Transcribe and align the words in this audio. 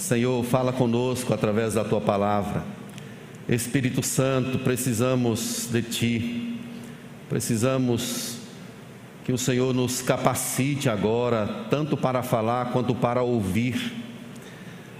Senhor, 0.00 0.42
fala 0.42 0.72
conosco 0.72 1.34
através 1.34 1.74
da 1.74 1.84
tua 1.84 2.00
palavra. 2.00 2.64
Espírito 3.46 4.02
Santo, 4.02 4.58
precisamos 4.60 5.68
de 5.70 5.82
ti. 5.82 6.58
Precisamos 7.28 8.38
que 9.24 9.30
o 9.30 9.36
Senhor 9.36 9.74
nos 9.74 10.00
capacite 10.00 10.88
agora, 10.88 11.66
tanto 11.68 11.98
para 11.98 12.22
falar 12.22 12.72
quanto 12.72 12.94
para 12.94 13.20
ouvir. 13.20 13.92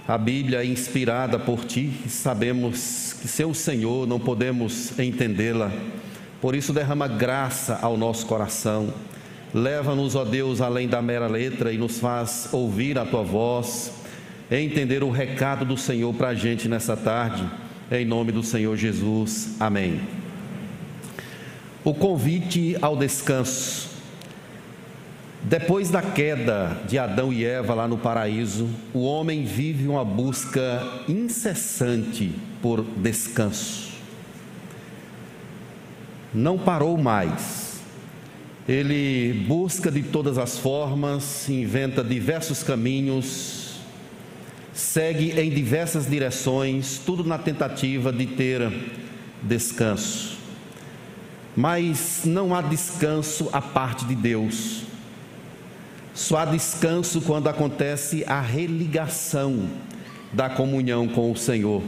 A 0.07 0.19
Bíblia 0.19 0.61
é 0.61 0.65
inspirada 0.67 1.39
por 1.39 1.65
ti, 1.65 1.91
sabemos 2.07 3.13
que 3.19 3.27
sem 3.27 3.45
o 3.45 3.55
Senhor 3.55 4.07
não 4.07 4.19
podemos 4.19 4.97
entendê-la. 4.99 5.71
Por 6.39 6.55
isso, 6.55 6.71
derrama 6.71 7.07
graça 7.07 7.79
ao 7.81 7.97
nosso 7.97 8.27
coração. 8.27 8.93
Leva-nos, 9.51 10.15
ó 10.15 10.23
Deus, 10.23 10.61
além 10.61 10.87
da 10.87 11.01
mera 11.01 11.27
letra 11.27 11.73
e 11.73 11.77
nos 11.77 11.99
faz 11.99 12.49
ouvir 12.51 12.99
a 12.99 13.05
tua 13.05 13.23
voz, 13.23 14.00
entender 14.59 15.01
o 15.03 15.09
recado 15.09 15.63
do 15.63 15.77
Senhor 15.77 16.13
para 16.13 16.29
a 16.29 16.35
gente 16.35 16.67
nessa 16.67 16.97
tarde, 16.97 17.49
em 17.89 18.03
nome 18.03 18.33
do 18.33 18.43
Senhor 18.43 18.75
Jesus. 18.75 19.55
Amém. 19.59 20.01
O 21.83 21.93
convite 21.93 22.75
ao 22.81 22.97
descanso. 22.97 23.89
Depois 25.43 25.89
da 25.89 26.01
queda 26.01 26.81
de 26.87 26.99
Adão 26.99 27.31
e 27.31 27.45
Eva 27.45 27.73
lá 27.73 27.87
no 27.87 27.97
paraíso, 27.97 28.69
o 28.93 29.03
homem 29.03 29.43
vive 29.43 29.87
uma 29.87 30.05
busca 30.05 30.83
incessante 31.07 32.31
por 32.61 32.83
descanso. 32.83 33.89
Não 36.33 36.57
parou 36.57 36.97
mais. 36.97 37.81
Ele 38.67 39.45
busca 39.47 39.89
de 39.89 40.03
todas 40.03 40.37
as 40.37 40.57
formas, 40.57 41.49
inventa 41.49 42.03
diversos 42.03 42.61
caminhos, 42.61 43.60
segue 44.81 45.39
em 45.39 45.49
diversas 45.49 46.09
direções, 46.09 46.99
tudo 47.05 47.23
na 47.23 47.37
tentativa 47.37 48.11
de 48.11 48.25
ter 48.25 48.69
descanso. 49.41 50.37
Mas 51.55 52.21
não 52.25 52.55
há 52.55 52.61
descanso 52.61 53.49
à 53.53 53.61
parte 53.61 54.05
de 54.05 54.15
Deus. 54.15 54.83
Só 56.13 56.37
há 56.37 56.45
descanso 56.45 57.21
quando 57.21 57.47
acontece 57.47 58.23
a 58.27 58.41
religação 58.41 59.69
da 60.33 60.49
comunhão 60.49 61.07
com 61.07 61.31
o 61.31 61.37
Senhor. 61.37 61.81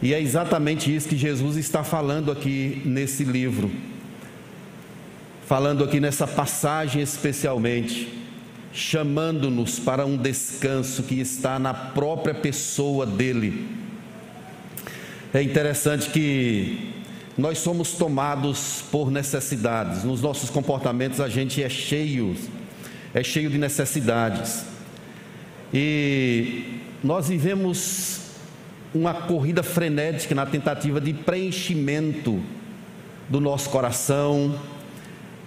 E 0.00 0.14
é 0.14 0.20
exatamente 0.20 0.94
isso 0.94 1.08
que 1.08 1.16
Jesus 1.16 1.56
está 1.56 1.82
falando 1.82 2.30
aqui 2.30 2.82
nesse 2.84 3.24
livro. 3.24 3.70
Falando 5.46 5.84
aqui 5.84 6.00
nessa 6.00 6.26
passagem 6.26 7.02
especialmente, 7.02 8.23
chamando-nos 8.74 9.78
para 9.78 10.04
um 10.04 10.16
descanso 10.16 11.04
que 11.04 11.20
está 11.20 11.60
na 11.60 11.72
própria 11.72 12.34
pessoa 12.34 13.06
dele. 13.06 13.68
É 15.32 15.40
interessante 15.40 16.10
que 16.10 16.92
nós 17.38 17.58
somos 17.58 17.92
tomados 17.92 18.84
por 18.90 19.12
necessidades. 19.12 20.02
Nos 20.02 20.20
nossos 20.20 20.50
comportamentos 20.50 21.20
a 21.20 21.28
gente 21.28 21.62
é 21.62 21.68
cheio, 21.68 22.36
é 23.14 23.22
cheio 23.22 23.48
de 23.48 23.58
necessidades. 23.58 24.64
E 25.72 26.80
nós 27.02 27.28
vivemos 27.28 28.20
uma 28.92 29.14
corrida 29.14 29.62
frenética 29.62 30.34
na 30.34 30.46
tentativa 30.46 31.00
de 31.00 31.12
preenchimento 31.12 32.42
do 33.28 33.40
nosso 33.40 33.70
coração, 33.70 34.58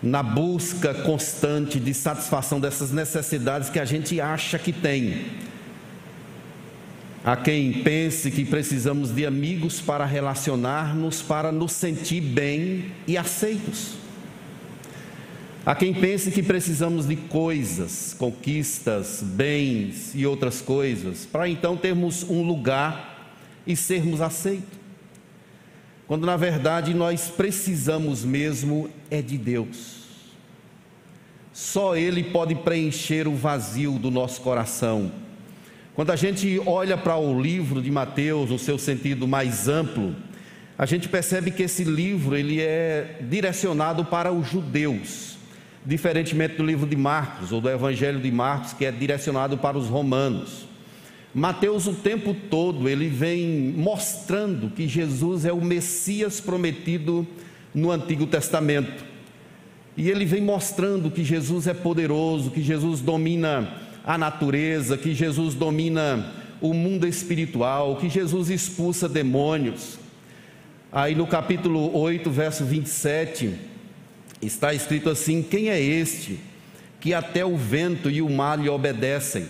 na 0.02 0.22
busca 0.22 0.94
constante 0.94 1.80
de 1.80 1.94
satisfação 1.94 2.59
dessas 2.59 2.92
necessidades 2.92 3.70
que 3.70 3.80
a 3.80 3.86
gente 3.86 4.22
acha 4.22 4.59
que 4.59 4.72
tem. 4.72 5.26
Há 7.23 7.36
quem 7.36 7.84
pense 7.84 8.31
que 8.31 8.45
precisamos 8.45 9.14
de 9.14 9.25
amigos 9.25 9.81
para 9.81 10.06
relacionar-nos, 10.06 11.22
para 11.22 11.52
nos 11.52 11.73
sentir 11.73 12.22
bem 12.22 12.86
e 13.06 13.18
aceitos. 13.18 13.96
Há 15.66 15.75
quem 15.75 15.94
pense 15.94 16.31
que 16.31 16.41
precisamos 16.41 17.06
de 17.06 17.18
coisas, 17.18 18.16
conquistas, 18.18 19.22
bens 19.22 20.16
e 20.16 20.25
outras 20.25 20.62
coisas, 20.62 21.25
para 21.25 21.50
então 21.50 21.75
termos 21.75 22.24
um 22.24 22.41
lugar 22.44 23.35
e 23.68 23.75
sermos 23.75 24.22
aceitos. 24.22 24.87
Quando 26.07 26.25
na 26.25 26.38
verdade 26.38 26.94
nós 26.94 27.29
precisamos 27.29 28.23
mesmo 28.23 28.90
é 29.12 29.22
de 29.22 29.38
Deus. 29.38 30.06
Só 31.53 31.95
Ele 31.95 32.23
pode 32.23 32.56
preencher 32.56 33.28
o 33.28 33.35
vazio 33.35 34.00
do 34.00 34.09
nosso 34.09 34.41
coração 34.41 35.12
quando 35.97 36.12
a 36.12 36.16
gente 36.16 36.62
olha 36.63 36.96
para 36.96 37.17
o 37.17 37.41
livro 37.41 37.81
de 37.81 37.90
Mateus, 37.90 38.51
no 38.51 38.59
seu 38.59 38.78
sentido 38.78 39.28
mais 39.28 39.67
amplo, 39.67 40.16
a 40.78 40.85
gente 40.85 41.09
percebe 41.09 41.50
que 41.50 41.63
esse 41.63 41.84
livro 41.84 42.38
ele 42.38 42.62
é 42.62 43.17
direcionado 43.19 44.06
para 44.06 44.31
os 44.31 44.47
judeus, 44.47 45.40
diferentemente 45.84 46.56
do 46.56 46.63
livro 46.63 46.85
de 46.85 46.96
Marcos 46.96 47.51
ou 47.51 47.59
do 47.59 47.67
Evangelho 47.67 48.22
de 48.22 48.31
Marcos, 48.31 48.73
que 48.73 48.85
é 48.85 48.91
direcionado 48.91 49.57
para 49.57 49.75
os 49.75 49.88
romanos. 49.88 50.67
Mateus 51.38 51.86
o 51.86 51.94
tempo 51.94 52.36
todo 52.50 52.90
ele 52.90 53.09
vem 53.09 53.72
mostrando 53.78 54.72
que 54.72 54.88
Jesus 54.88 55.46
é 55.46 55.53
o 55.53 55.62
Messias 55.62 56.42
prometido 56.42 57.28
no 57.75 57.92
Antigo 57.92 58.25
Testamento. 58.25 59.06
E 59.96 60.09
ele 60.09 60.26
vem 60.26 60.42
mostrando 60.42 61.12
que 61.12 61.24
Jesus 61.24 61.68
é 61.68 61.76
poderoso, 61.76 62.50
que 62.50 62.64
Jesus 62.64 63.02
domina 63.02 63.72
a 64.03 64.18
natureza, 64.18 64.97
que 64.97 65.14
Jesus 65.14 65.53
domina 65.53 66.34
o 66.59 66.74
mundo 66.74 67.06
espiritual, 67.06 67.97
que 67.97 68.09
Jesus 68.09 68.50
expulsa 68.50 69.08
demônios. 69.08 70.00
Aí 70.92 71.14
no 71.14 71.28
capítulo 71.28 71.96
8, 71.96 72.31
verso 72.31 72.66
27, 72.66 73.53
está 74.42 74.74
escrito 74.74 75.08
assim: 75.08 75.44
Quem 75.44 75.70
é 75.70 75.80
este 75.80 76.40
que 77.00 77.14
até 77.14 77.46
o 77.46 77.56
vento 77.56 78.09
e 78.09 78.24
o 78.24 78.30
mar 78.30 78.58
lhe 78.58 78.70
obedecem? 78.70 79.46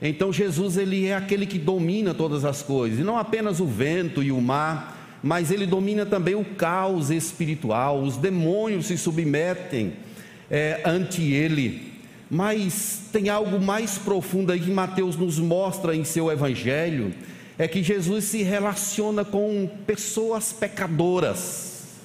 Então 0.00 0.32
Jesus 0.32 0.76
ele 0.76 1.06
é 1.06 1.14
aquele 1.14 1.46
que 1.46 1.58
domina 1.58 2.12
todas 2.12 2.44
as 2.44 2.62
coisas, 2.62 2.98
e 2.98 3.02
não 3.02 3.16
apenas 3.16 3.60
o 3.60 3.66
vento 3.66 4.22
e 4.22 4.30
o 4.30 4.40
mar, 4.40 5.18
mas 5.22 5.50
ele 5.50 5.66
domina 5.66 6.04
também 6.04 6.34
o 6.34 6.44
caos 6.44 7.10
espiritual, 7.10 8.02
os 8.02 8.16
demônios 8.16 8.86
se 8.86 8.98
submetem 8.98 9.94
é, 10.50 10.82
ante 10.84 11.22
ele. 11.22 11.94
Mas 12.30 13.02
tem 13.12 13.28
algo 13.28 13.60
mais 13.60 13.98
profundo 13.98 14.52
aí 14.52 14.60
que 14.60 14.70
Mateus 14.70 15.16
nos 15.16 15.38
mostra 15.38 15.94
em 15.94 16.04
seu 16.04 16.30
evangelho, 16.30 17.14
é 17.58 17.66
que 17.66 17.82
Jesus 17.82 18.24
se 18.24 18.42
relaciona 18.42 19.24
com 19.24 19.68
pessoas 19.86 20.52
pecadoras, 20.52 21.96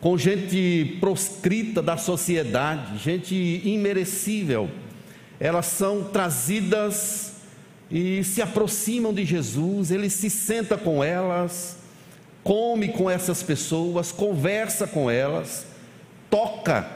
com 0.00 0.16
gente 0.16 0.98
proscrita 1.00 1.82
da 1.82 1.96
sociedade, 1.96 2.98
gente 2.98 3.34
imerecível. 3.64 4.70
Elas 5.40 5.66
são 5.66 6.04
trazidas 6.04 7.32
e 7.90 8.24
se 8.24 8.40
aproximam 8.40 9.12
de 9.12 9.24
Jesus, 9.24 9.90
ele 9.90 10.08
se 10.08 10.30
senta 10.30 10.76
com 10.76 11.02
elas, 11.04 11.76
come 12.42 12.88
com 12.88 13.10
essas 13.10 13.42
pessoas, 13.42 14.10
conversa 14.10 14.86
com 14.86 15.10
elas, 15.10 15.66
toca 16.30 16.88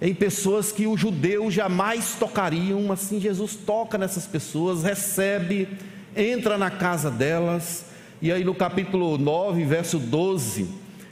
em 0.00 0.14
pessoas 0.14 0.72
que 0.72 0.86
os 0.86 0.98
judeus 0.98 1.54
jamais 1.54 2.16
tocariam, 2.18 2.90
assim 2.90 3.20
Jesus 3.20 3.54
toca 3.54 3.96
nessas 3.96 4.26
pessoas, 4.26 4.82
recebe, 4.82 5.68
entra 6.16 6.58
na 6.58 6.70
casa 6.70 7.10
delas, 7.10 7.84
e 8.20 8.32
aí 8.32 8.44
no 8.44 8.54
capítulo 8.54 9.16
9, 9.16 9.64
verso 9.64 9.98
12, 9.98 10.68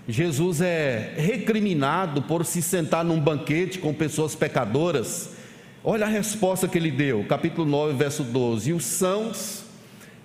Jesus 0.09 0.60
é 0.60 1.15
recriminado 1.16 2.22
por 2.22 2.44
se 2.44 2.60
sentar 2.60 3.04
num 3.04 3.20
banquete 3.20 3.78
com 3.78 3.94
pessoas 3.94 4.34
pecadoras. 4.34 5.39
Olha 5.82 6.04
a 6.04 6.08
resposta 6.10 6.68
que 6.68 6.76
ele 6.76 6.91
deu, 6.91 7.24
capítulo 7.24 7.66
9, 7.66 7.94
verso 7.94 8.22
12: 8.22 8.68
E 8.68 8.72
os 8.74 8.84
sãos 8.84 9.64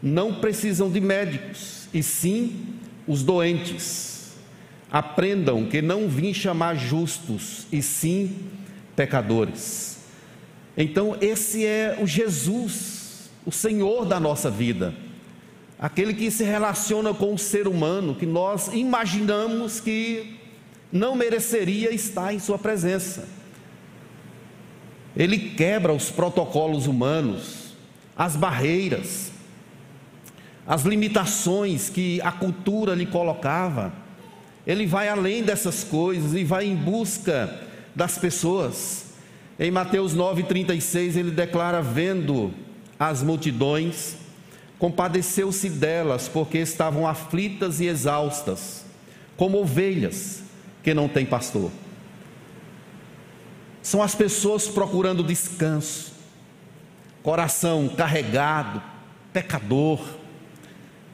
não 0.04 0.36
precisam 0.36 0.92
de 0.92 1.00
médicos, 1.00 1.88
e 1.94 2.04
sim 2.04 2.76
os 3.08 3.24
doentes. 3.24 4.34
Aprendam 4.92 5.66
que 5.66 5.82
não 5.82 6.10
vim 6.10 6.34
chamar 6.34 6.76
justos, 6.76 7.68
e 7.72 7.82
sim 7.82 8.36
pecadores. 8.98 10.00
Então, 10.76 11.16
esse 11.22 11.66
é 11.66 11.98
o 12.02 12.06
Jesus, 12.06 13.30
o 13.46 13.52
Senhor 13.52 14.06
da 14.06 14.20
nossa 14.20 14.52
vida, 14.52 14.94
aquele 15.80 16.14
que 16.14 16.30
se 16.30 16.44
relaciona 16.44 17.14
com 17.14 17.34
o 17.34 17.40
ser 17.40 17.66
humano, 17.66 18.14
que 18.14 18.26
nós 18.26 18.68
imaginamos 18.74 19.80
que 19.80 20.38
não 20.92 21.16
mereceria 21.16 21.94
estar 21.96 22.34
em 22.34 22.40
Sua 22.40 22.60
presença. 22.60 23.45
Ele 25.16 25.38
quebra 25.38 25.94
os 25.94 26.10
protocolos 26.10 26.88
humanos, 26.88 27.74
as 28.18 28.36
barreiras, 28.36 29.32
as 30.68 30.84
limitações 30.84 31.90
que 31.90 32.20
a 32.22 32.32
cultura 32.32 32.94
lhe 32.94 33.06
colocava. 33.06 33.94
Ele 34.66 34.86
vai 34.86 35.08
além 35.08 35.44
dessas 35.44 35.84
coisas 35.84 36.34
e 36.34 36.44
vai 36.44 36.66
em 36.66 36.76
busca 36.76 37.62
das 37.96 38.18
pessoas. 38.18 39.06
Em 39.60 39.72
Mateus 39.72 40.16
9,36 40.16 41.16
ele 41.16 41.32
declara: 41.32 41.82
Vendo 41.82 42.54
as 43.00 43.24
multidões, 43.24 44.16
compadeceu-se 44.78 45.70
delas, 45.70 46.28
porque 46.28 46.58
estavam 46.58 47.08
aflitas 47.08 47.80
e 47.80 47.86
exaustas, 47.86 48.84
como 49.38 49.60
ovelhas 49.60 50.44
que 50.84 50.94
não 50.94 51.08
têm 51.08 51.26
pastor. 51.26 51.72
São 53.86 54.02
as 54.02 54.16
pessoas 54.16 54.68
procurando 54.68 55.24
descanso, 55.24 56.12
coração 57.22 57.88
carregado, 57.88 58.82
pecador. 59.32 60.04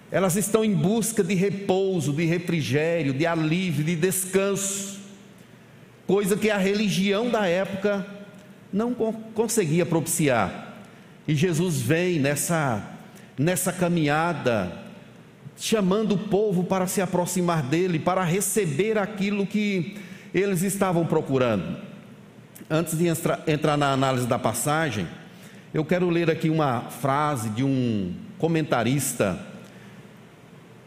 Elas 0.09 0.37
estão 0.37 0.63
em 0.63 0.73
busca 0.73 1.21
de 1.21 1.33
repouso, 1.33 2.13
de 2.13 2.23
refrigério, 2.23 3.13
de 3.13 3.25
alívio, 3.25 3.83
de 3.83 3.97
descanso, 3.97 5.01
coisa 6.07 6.37
que 6.37 6.49
a 6.49 6.55
religião 6.55 7.29
da 7.29 7.45
época 7.45 8.07
não 8.71 8.93
conseguia 9.33 9.85
propiciar. 9.85 10.77
E 11.27 11.35
Jesus 11.35 11.81
vem 11.81 12.19
nessa, 12.19 12.81
nessa 13.37 13.73
caminhada, 13.73 14.71
chamando 15.57 16.15
o 16.15 16.19
povo 16.29 16.63
para 16.63 16.87
se 16.87 17.01
aproximar 17.01 17.63
dele, 17.63 17.99
para 17.99 18.23
receber 18.23 18.97
aquilo 18.97 19.45
que 19.45 19.97
eles 20.33 20.61
estavam 20.61 21.05
procurando. 21.05 21.90
Antes 22.73 22.97
de 22.97 23.05
entrar 23.05 23.75
na 23.75 23.91
análise 23.91 24.25
da 24.25 24.39
passagem, 24.39 25.05
eu 25.73 25.83
quero 25.83 26.09
ler 26.09 26.31
aqui 26.31 26.49
uma 26.49 26.83
frase 26.83 27.49
de 27.49 27.65
um 27.65 28.13
comentarista. 28.37 29.37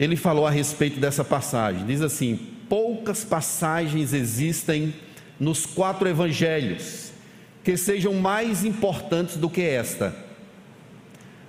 Ele 0.00 0.16
falou 0.16 0.46
a 0.46 0.50
respeito 0.50 0.98
dessa 0.98 1.22
passagem. 1.22 1.84
Diz 1.84 2.00
assim: 2.00 2.36
Poucas 2.70 3.22
passagens 3.22 4.14
existem 4.14 4.94
nos 5.38 5.66
quatro 5.66 6.08
evangelhos 6.08 7.12
que 7.62 7.76
sejam 7.76 8.14
mais 8.14 8.64
importantes 8.64 9.36
do 9.36 9.50
que 9.50 9.60
esta. 9.60 10.16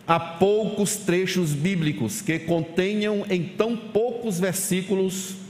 Há 0.06 0.20
poucos 0.20 0.98
trechos 0.98 1.54
bíblicos 1.54 2.22
que 2.22 2.40
contenham 2.40 3.26
em 3.30 3.42
tão 3.42 3.78
poucos 3.78 4.38
versículos 4.38 5.45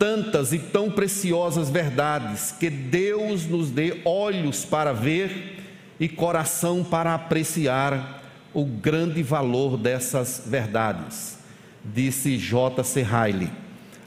tantas 0.00 0.54
e 0.54 0.58
tão 0.58 0.90
preciosas 0.90 1.68
verdades 1.68 2.54
que 2.58 2.70
Deus 2.70 3.44
nos 3.44 3.70
dê 3.70 4.00
olhos 4.06 4.64
para 4.64 4.94
ver 4.94 5.58
e 6.00 6.08
coração 6.08 6.82
para 6.82 7.14
apreciar 7.14 8.22
o 8.54 8.64
grande 8.64 9.22
valor 9.22 9.76
dessas 9.76 10.42
verdades, 10.46 11.38
disse 11.84 12.38
J.C. 12.38 13.02
Riley, 13.02 13.50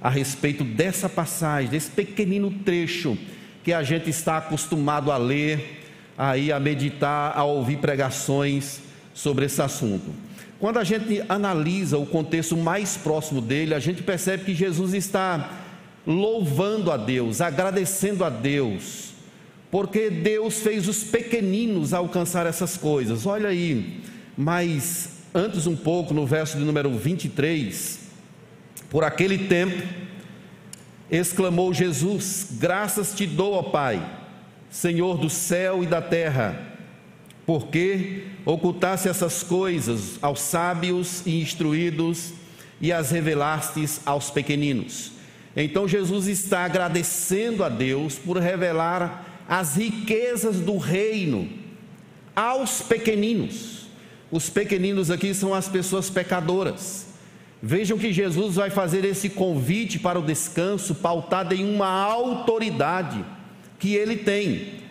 a 0.02 0.10
respeito 0.10 0.64
dessa 0.64 1.08
passagem, 1.08 1.70
desse 1.70 1.92
pequenino 1.92 2.50
trecho 2.66 3.16
que 3.64 3.72
a 3.72 3.84
gente 3.84 4.10
está 4.10 4.38
acostumado 4.38 5.12
a 5.12 5.18
ler, 5.18 5.84
aí 6.18 6.52
a 6.52 6.60
meditar, 6.60 7.38
a 7.38 7.44
ouvir 7.44 7.78
pregações 7.78 8.82
sobre 9.14 9.46
esse 9.46 9.62
assunto. 9.62 10.12
Quando 10.60 10.80
a 10.80 10.84
gente 10.84 11.24
analisa 11.30 12.00
o 12.00 12.06
contexto 12.06 12.58
mais 12.58 12.98
próximo 12.98 13.40
dele, 13.40 13.76
a 13.76 13.80
gente 13.80 14.02
percebe 14.02 14.44
que 14.44 14.56
Jesus 14.56 14.96
está 14.96 15.63
louvando 16.06 16.92
a 16.92 16.98
Deus, 16.98 17.42
agradecendo 17.42 18.24
a 18.24 18.30
Deus 18.30 19.14
porque 19.74 20.08
Deus 20.12 20.60
fez 20.60 20.88
os 20.88 21.04
pequeninos 21.04 21.96
alcançar 21.96 22.46
essas 22.46 22.78
coisas. 22.78 23.26
Olha 23.26 23.50
aí, 23.50 24.04
mas 24.38 25.10
antes 25.34 25.66
um 25.66 25.76
pouco, 25.76 26.14
no 26.14 26.28
verso 26.28 26.60
de 26.60 26.64
número 26.64 26.96
23, 26.96 27.98
por 28.88 29.04
aquele 29.04 29.48
tempo, 29.48 29.82
exclamou 31.10 31.74
Jesus: 31.74 32.50
Graças 32.52 33.16
te 33.16 33.26
dou, 33.26 33.54
ó 33.54 33.64
Pai, 33.64 34.08
Senhor 34.70 35.18
do 35.18 35.28
céu 35.28 35.84
e 35.84 35.88
da 35.88 36.04
terra, 36.04 36.78
porque 37.44 38.28
ocultaste 38.46 39.10
essas 39.10 39.42
coisas 39.42 40.20
aos 40.22 40.40
sábios 40.40 41.26
e 41.26 41.42
instruídos 41.42 42.32
e 42.80 42.94
as 42.94 43.10
revelastes 43.10 44.02
aos 44.06 44.30
pequeninos. 44.30 45.13
Então 45.56 45.88
Jesus 45.88 46.28
está 46.28 46.66
agradecendo 46.66 47.64
a 47.64 47.70
Deus 47.70 48.16
por 48.16 48.38
revelar 48.38 49.44
as 49.48 49.76
riquezas 49.76 50.60
do 50.60 50.78
reino 50.78 51.48
aos 52.36 52.82
pequeninos. 52.82 53.88
Os 54.32 54.50
pequeninos 54.50 55.12
aqui 55.12 55.34
são 55.34 55.54
as 55.54 55.68
pessoas 55.68 56.10
pecadoras. 56.10 57.08
Vejam 57.62 57.98
que 57.98 58.12
Jesus 58.12 58.56
vai 58.56 58.70
fazer 58.70 59.06
esse 59.06 59.30
convite 59.30 60.00
para 60.00 60.20
o 60.20 60.26
descanso 60.26 60.96
pautado 60.96 61.54
em 61.54 61.64
uma 61.64 61.88
autoridade 61.88 63.24
que 63.78 63.94
ele 63.94 64.18
tem. 64.18 64.82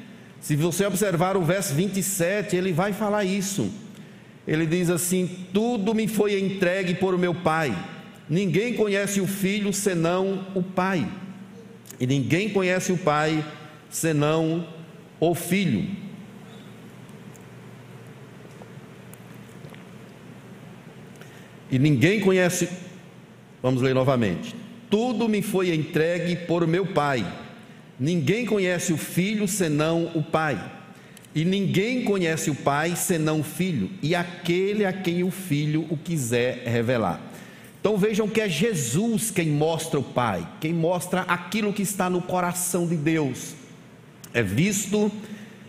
Se 0.41 0.57
você 0.57 0.87
observar 0.87 1.37
o 1.37 1.43
verso 1.43 1.75
27, 1.75 2.57
ele 2.57 2.73
vai 2.73 2.93
falar 2.93 3.25
isso. 3.25 3.71
Ele 4.47 4.67
diz 4.67 4.91
assim: 4.91 5.47
Tudo 5.53 5.95
me 5.95 6.09
foi 6.09 6.41
entregue 6.41 6.95
por 6.95 7.19
meu 7.19 7.35
Pai. 7.35 7.77
Ninguém 8.29 8.75
conhece 8.75 9.21
o 9.21 9.27
filho 9.27 9.73
senão 9.73 10.47
o 10.55 10.63
Pai. 10.63 11.07
E 12.01 12.07
ninguém 12.07 12.49
conhece 12.49 12.93
o 12.93 12.99
Pai 12.99 13.45
senão 13.89 14.67
o 15.21 15.35
Filho. 15.35 15.87
E 21.71 21.79
ninguém 21.79 22.21
conhece, 22.21 22.69
vamos 23.63 23.81
ler 23.81 23.95
novamente. 23.95 24.55
Tudo 24.91 25.29
me 25.29 25.41
foi 25.41 25.75
entregue 25.75 26.37
por 26.37 26.67
meu 26.67 26.85
Pai. 26.85 27.25
Ninguém 27.99 28.45
conhece 28.45 28.93
o 28.93 28.97
Filho 28.97 29.47
senão 29.47 30.11
o 30.15 30.23
Pai. 30.23 30.61
E 31.35 31.45
ninguém 31.45 32.05
conhece 32.05 32.51
o 32.51 32.55
Pai 32.55 32.95
senão 32.95 33.41
o 33.41 33.45
Filho, 33.45 33.89
e 34.03 34.15
aquele 34.15 34.85
a 34.85 34.93
quem 34.93 35.23
o 35.25 35.31
Filho 35.31 35.87
o 35.89 35.97
quiser 35.97 36.65
revelar. 36.67 37.32
Então 37.83 37.99
vejam 37.99 38.29
que 38.29 38.41
é 38.41 38.49
Jesus 38.49 39.33
quem 39.33 39.49
mostra 39.49 39.99
o 39.99 40.05
Pai, 40.05 40.49
quem 40.61 40.73
mostra 40.73 41.23
aquilo 41.23 41.73
que 41.73 41.83
está 41.83 42.09
no 42.09 42.23
coração 42.23 42.87
de 42.87 42.95
Deus 42.95 43.57
é 44.33 44.41
visto, 44.41 45.11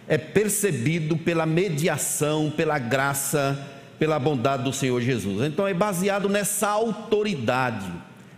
é 0.07 0.15
percebido 0.15 1.17
pela 1.17 1.43
mediação, 1.43 2.53
pela 2.55 2.77
graça, 2.77 3.67
pela 3.97 4.19
bondade 4.19 4.63
do 4.63 4.71
Senhor 4.71 5.01
Jesus. 5.01 5.41
Então 5.41 5.67
é 5.67 5.73
baseado 5.73 6.29
nessa 6.29 6.69
autoridade 6.69 7.91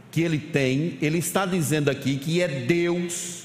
que 0.10 0.22
ele 0.22 0.40
tem, 0.40 0.98
ele 1.02 1.18
está 1.18 1.46
dizendo 1.46 1.90
aqui 1.90 2.16
que 2.16 2.42
é 2.42 2.48
Deus, 2.48 3.44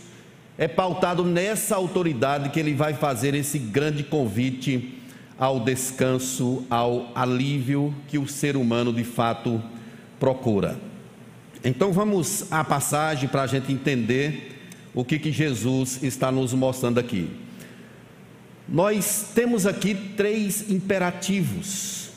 é 0.57 0.69
pautado 0.69 1.25
nessa 1.25 1.75
autoridade 1.75 2.51
que 2.51 2.61
ele 2.61 2.73
vai 2.73 2.95
fazer 2.95 3.35
esse 3.35 3.59
grande 3.59 4.05
convite 4.05 4.97
ao 5.37 5.59
descanso, 5.59 6.65
ao 6.71 7.11
alívio 7.17 7.93
que 8.07 8.17
o 8.17 8.29
ser 8.29 8.57
humano 8.57 8.93
de 8.93 9.03
fato 9.03 9.61
procura. 10.21 10.79
Então 11.65 11.93
vamos 11.93 12.45
à 12.53 12.63
passagem 12.63 13.29
para 13.29 13.43
a 13.43 13.47
gente 13.47 13.73
entender 13.73 14.59
o 14.95 15.05
que, 15.05 15.19
que 15.19 15.33
Jesus 15.33 16.03
está 16.03 16.31
nos 16.31 16.53
mostrando 16.53 17.01
aqui. 17.01 17.29
Nós 18.69 19.33
temos 19.35 19.67
aqui 19.67 19.95
três 20.17 20.71
imperativos. 20.71 22.11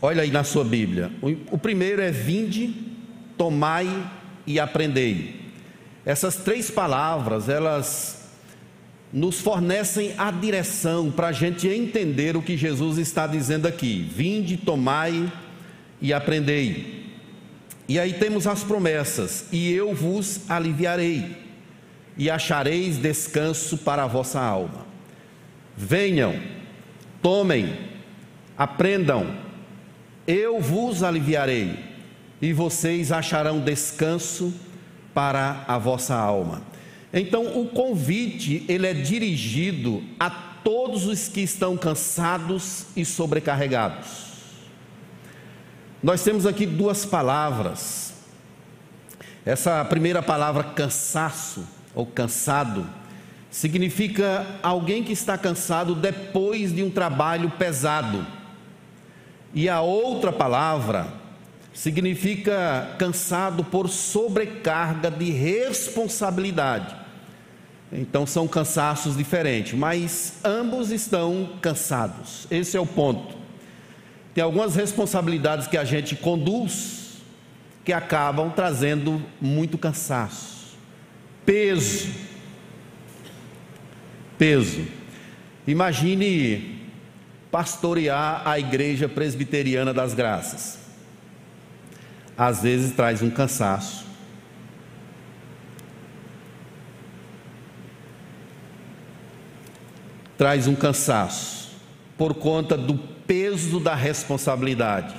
Olha 0.00 0.22
aí 0.22 0.30
na 0.30 0.42
sua 0.42 0.64
Bíblia. 0.64 1.10
O, 1.20 1.54
o 1.54 1.58
primeiro 1.58 2.00
é 2.00 2.10
vinde, 2.10 2.74
tomai 3.36 3.88
e 4.46 4.58
aprendei. 4.58 5.38
Essas 6.04 6.36
três 6.36 6.70
palavras, 6.70 7.48
elas 7.48 8.30
nos 9.12 9.40
fornecem 9.40 10.14
a 10.16 10.30
direção 10.30 11.10
para 11.10 11.28
a 11.28 11.32
gente 11.32 11.68
entender 11.68 12.36
o 12.36 12.42
que 12.42 12.56
Jesus 12.56 12.96
está 12.96 13.26
dizendo 13.26 13.66
aqui. 13.66 14.08
Vinde, 14.14 14.56
tomai 14.56 15.30
e 16.00 16.12
aprendei. 16.12 16.99
E 17.90 17.98
aí 17.98 18.12
temos 18.12 18.46
as 18.46 18.62
promessas: 18.62 19.46
e 19.50 19.72
eu 19.72 19.92
vos 19.92 20.48
aliviarei 20.48 21.36
e 22.16 22.30
achareis 22.30 22.96
descanso 22.98 23.78
para 23.78 24.04
a 24.04 24.06
vossa 24.06 24.40
alma. 24.40 24.86
Venham, 25.76 26.40
tomem, 27.20 27.76
aprendam, 28.56 29.34
eu 30.24 30.60
vos 30.60 31.02
aliviarei, 31.02 31.80
e 32.40 32.52
vocês 32.52 33.10
acharão 33.10 33.58
descanso 33.58 34.54
para 35.12 35.64
a 35.66 35.76
vossa 35.76 36.14
alma. 36.14 36.62
Então, 37.12 37.60
o 37.60 37.70
convite, 37.70 38.64
ele 38.68 38.86
é 38.86 38.94
dirigido 38.94 40.00
a 40.16 40.30
todos 40.30 41.06
os 41.06 41.26
que 41.26 41.40
estão 41.40 41.76
cansados 41.76 42.86
e 42.94 43.04
sobrecarregados. 43.04 44.29
Nós 46.02 46.24
temos 46.24 46.46
aqui 46.46 46.64
duas 46.64 47.04
palavras. 47.04 48.14
Essa 49.44 49.84
primeira 49.84 50.22
palavra, 50.22 50.64
cansaço, 50.64 51.66
ou 51.94 52.06
cansado, 52.06 52.86
significa 53.50 54.46
alguém 54.62 55.04
que 55.04 55.12
está 55.12 55.36
cansado 55.36 55.94
depois 55.94 56.72
de 56.72 56.82
um 56.82 56.90
trabalho 56.90 57.50
pesado. 57.50 58.26
E 59.52 59.68
a 59.68 59.82
outra 59.82 60.32
palavra 60.32 61.12
significa 61.74 62.94
cansado 62.98 63.62
por 63.62 63.88
sobrecarga 63.88 65.10
de 65.10 65.30
responsabilidade. 65.30 66.96
Então 67.92 68.26
são 68.26 68.48
cansaços 68.48 69.16
diferentes, 69.16 69.74
mas 69.74 70.34
ambos 70.44 70.90
estão 70.90 71.58
cansados. 71.60 72.46
Esse 72.50 72.76
é 72.76 72.80
o 72.80 72.86
ponto. 72.86 73.39
Tem 74.34 74.44
algumas 74.44 74.76
responsabilidades 74.76 75.66
que 75.66 75.76
a 75.76 75.84
gente 75.84 76.14
conduz 76.14 77.18
que 77.84 77.92
acabam 77.92 78.50
trazendo 78.50 79.22
muito 79.40 79.76
cansaço, 79.76 80.76
peso. 81.44 82.08
Peso. 84.38 84.86
Imagine 85.66 86.78
pastorear 87.50 88.42
a 88.46 88.58
igreja 88.58 89.08
presbiteriana 89.08 89.92
das 89.92 90.14
graças. 90.14 90.78
Às 92.38 92.62
vezes 92.62 92.92
traz 92.92 93.20
um 93.22 93.30
cansaço. 93.30 94.06
Traz 100.38 100.66
um 100.66 100.74
cansaço 100.74 101.59
por 102.20 102.34
conta 102.34 102.76
do 102.76 102.98
peso 102.98 103.80
da 103.80 103.94
responsabilidade. 103.94 105.14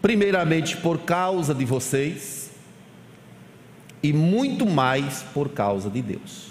Primeiramente 0.00 0.74
por 0.78 1.00
causa 1.00 1.54
de 1.54 1.66
vocês 1.66 2.50
e 4.02 4.10
muito 4.10 4.64
mais 4.64 5.22
por 5.34 5.50
causa 5.50 5.90
de 5.90 6.00
Deus. 6.00 6.46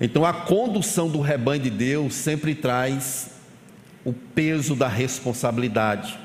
Então 0.00 0.24
a 0.24 0.32
condução 0.32 1.08
do 1.08 1.20
rebanho 1.20 1.64
de 1.64 1.70
Deus 1.70 2.14
sempre 2.14 2.54
traz 2.54 3.32
o 4.04 4.12
peso 4.12 4.76
da 4.76 4.86
responsabilidade. 4.86 6.16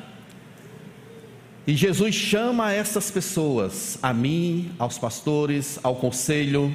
E 1.66 1.74
Jesus 1.74 2.14
chama 2.14 2.72
essas 2.72 3.10
pessoas, 3.10 3.98
a 4.04 4.14
mim, 4.14 4.72
aos 4.78 5.00
pastores, 5.00 5.80
ao 5.82 5.96
conselho, 5.96 6.72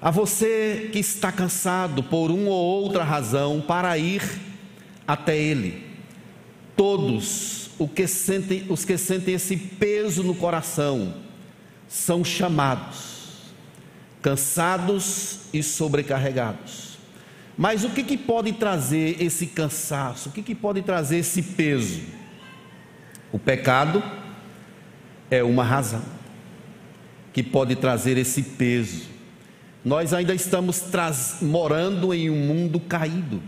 a 0.00 0.10
você 0.10 0.90
que 0.92 0.98
está 0.98 1.32
cansado 1.32 2.02
por 2.02 2.30
uma 2.30 2.50
ou 2.50 2.82
outra 2.82 3.02
razão, 3.02 3.60
para 3.60 3.96
ir 3.96 4.22
até 5.06 5.36
Ele. 5.36 5.84
Todos 6.76 7.70
os 7.78 7.90
que 7.90 8.06
sentem, 8.06 8.66
os 8.68 8.84
que 8.84 8.98
sentem 8.98 9.34
esse 9.34 9.56
peso 9.56 10.22
no 10.22 10.34
coração 10.34 11.14
são 11.88 12.24
chamados 12.24 13.16
cansados 14.26 15.42
e 15.52 15.62
sobrecarregados. 15.62 16.98
Mas 17.56 17.84
o 17.84 17.90
que, 17.90 18.02
que 18.02 18.18
pode 18.18 18.52
trazer 18.54 19.22
esse 19.22 19.46
cansaço? 19.46 20.30
O 20.30 20.32
que, 20.32 20.42
que 20.42 20.52
pode 20.52 20.82
trazer 20.82 21.18
esse 21.18 21.40
peso? 21.40 22.02
O 23.30 23.38
pecado 23.38 24.02
é 25.30 25.44
uma 25.44 25.62
razão 25.62 26.02
que 27.32 27.40
pode 27.40 27.76
trazer 27.76 28.18
esse 28.18 28.42
peso. 28.42 29.04
Nós 29.86 30.12
ainda 30.12 30.34
estamos 30.34 30.84
morando 31.40 32.12
em 32.12 32.28
um 32.28 32.36
mundo 32.36 32.78
caído. 32.78 33.40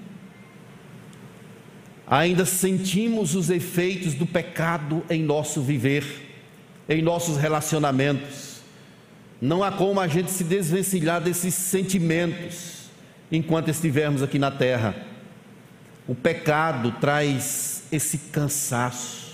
Ainda 2.07 2.47
sentimos 2.47 3.35
os 3.35 3.51
efeitos 3.51 4.15
do 4.15 4.25
pecado 4.25 5.05
em 5.11 5.23
nosso 5.23 5.61
viver, 5.61 6.05
em 6.89 7.03
nossos 7.03 7.37
relacionamentos 7.37 8.49
não 9.41 9.63
há 9.63 9.71
como 9.71 10.01
a 10.01 10.09
gente 10.09 10.31
se 10.31 10.43
desvencilhar 10.43 11.21
desses 11.21 11.55
sentimentos 11.55 12.89
enquanto 13.31 13.69
estivermos 13.69 14.23
aqui 14.23 14.39
na 14.39 14.51
terra. 14.51 14.97
O 16.09 16.15
pecado 16.15 16.93
traz 17.01 17.85
esse 17.93 18.19
cansaço. 18.19 19.29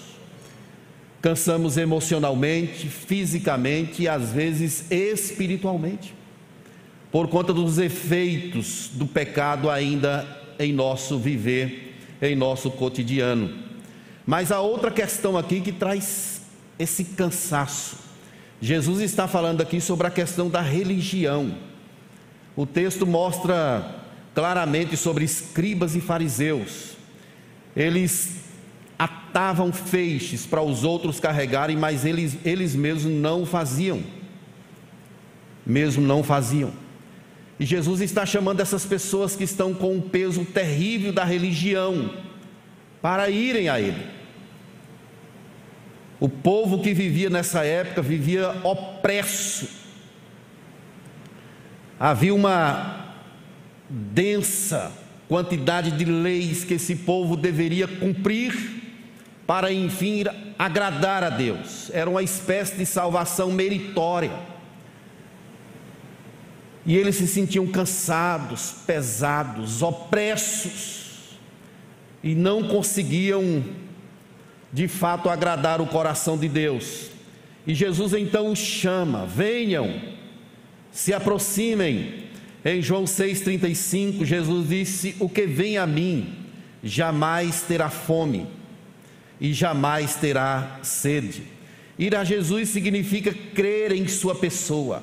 Cansamos 1.23 1.79
emocionalmente, 1.79 2.87
fisicamente 2.87 4.03
e 4.03 4.09
às 4.09 4.31
vezes 4.31 4.91
espiritualmente, 4.91 6.15
por 7.15 7.29
conta 7.29 7.53
dos 7.53 7.79
efeitos 7.79 8.91
do 8.93 9.07
pecado 9.07 9.71
ainda 9.71 10.27
em 10.59 10.73
nosso 10.73 11.17
viver, 11.17 11.95
em 12.21 12.35
nosso 12.35 12.73
cotidiano. 12.73 13.55
Mas 14.27 14.51
há 14.51 14.59
outra 14.61 14.91
questão 14.91 15.39
aqui 15.39 15.61
que 15.61 15.71
traz 15.71 16.43
esse 16.77 17.05
cansaço 17.05 18.03
Jesus 18.65 19.03
está 19.03 19.29
falando 19.29 19.61
aqui 19.61 19.79
sobre 19.79 20.07
a 20.07 20.11
questão 20.11 20.49
da 20.49 20.63
religião. 20.63 21.55
O 22.57 22.65
texto 22.65 23.07
mostra 23.07 24.03
claramente 24.35 24.97
sobre 24.97 25.23
escribas 25.23 25.95
e 25.95 26.01
fariseus. 26.01 26.97
Eles 27.77 28.37
atavam 28.99 29.71
feixes 29.71 30.47
para 30.47 30.63
os 30.63 30.83
outros 30.83 31.21
carregarem, 31.21 31.77
mas 31.77 32.07
eles, 32.07 32.39
eles 32.43 32.75
mesmos 32.75 33.13
não 33.13 33.45
faziam. 33.45 34.03
Mesmo 35.67 36.03
não 36.03 36.23
faziam. 36.23 36.84
E 37.59 37.65
Jesus 37.65 38.01
está 38.01 38.27
chamando 38.27 38.61
essas 38.61 38.85
pessoas 38.85 39.37
que 39.37 39.45
estão 39.45 39.73
com 39.73 39.97
o 39.97 40.03
peso 40.03 40.45
terrível 40.45 41.13
da 41.13 41.25
religião 41.25 42.11
para 43.01 43.31
irem 43.31 43.69
a 43.69 43.81
Ele. 43.81 44.07
O 46.19 46.29
povo 46.29 46.83
que 46.83 46.95
vivia 46.95 47.29
nessa 47.29 47.65
época 47.65 48.03
vivia 48.03 48.51
opresso. 48.63 49.69
Havia 51.99 52.35
uma 52.35 53.15
densa 53.89 54.91
quantidade 55.29 55.93
de 55.93 56.05
leis 56.05 56.65
que 56.65 56.75
esse 56.75 56.97
povo 56.97 57.37
deveria 57.37 57.87
cumprir 57.87 58.83
para 59.47 59.73
enfim 59.73 60.25
agradar 60.59 61.23
a 61.23 61.31
Deus. 61.31 61.91
Era 61.93 62.09
uma 62.09 62.23
espécie 62.23 62.77
de 62.77 62.87
salvação 62.87 63.53
meritória. 63.53 64.54
E 66.87 66.97
eles 66.97 67.17
se 67.17 67.27
sentiam 67.27 67.67
cansados, 67.67 68.75
pesados, 68.87 69.83
opressos, 69.83 71.39
e 72.23 72.35
não 72.35 72.69
conseguiam 72.69 73.65
de 74.73 74.89
fato 74.89 75.29
agradar 75.29 75.81
o 75.81 75.87
coração 75.87 76.37
de 76.37 76.49
Deus. 76.49 77.11
E 77.67 77.75
Jesus 77.75 78.13
então 78.13 78.51
os 78.51 78.59
chama: 78.59 79.25
venham, 79.27 80.01
se 80.91 81.13
aproximem. 81.13 82.25
Em 82.67 82.81
João 82.81 83.05
6,35, 83.05 84.25
Jesus 84.25 84.69
disse: 84.69 85.17
O 85.21 85.29
que 85.29 85.47
vem 85.47 85.77
a 85.77 85.87
mim 85.87 86.35
jamais 86.83 87.63
terá 87.63 87.91
fome 87.91 88.47
e 89.41 89.53
jamais 89.53 90.17
terá 90.17 90.79
sede. 90.83 91.43
Ir 91.99 92.15
a 92.17 92.25
Jesus 92.25 92.71
significa 92.71 93.33
crer 93.55 93.93
em 93.93 94.09
Sua 94.09 94.35
pessoa, 94.35 95.03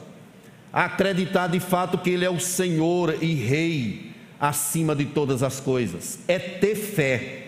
acreditar 0.72 1.48
de 1.48 1.60
fato 1.60 1.98
que 1.98 2.10
Ele 2.10 2.26
é 2.26 2.30
o 2.30 2.40
Senhor 2.40 3.18
e 3.22 3.34
Rei 3.34 4.12
acima 4.40 4.96
de 4.96 5.06
todas 5.06 5.44
as 5.44 5.60
coisas, 5.60 6.20
é 6.28 6.40
ter 6.40 6.76
fé 6.76 7.42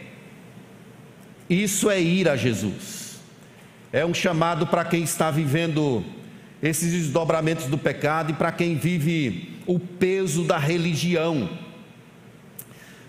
isso 1.50 1.90
é 1.90 2.02
ir 2.02 2.28
a 2.28 2.36
Jesus. 2.36 3.20
É 3.92 4.06
um 4.06 4.14
chamado 4.14 4.66
para 4.68 4.84
quem 4.84 5.04
está 5.04 5.30
vivendo 5.30 6.04
esses 6.62 6.92
desdobramentos 6.92 7.66
do 7.66 7.78
pecado 7.78 8.32
e 8.32 8.34
para 8.34 8.52
quem 8.52 8.76
vive 8.76 9.60
o 9.66 9.78
peso 9.78 10.44
da 10.44 10.58
religião. 10.58 11.50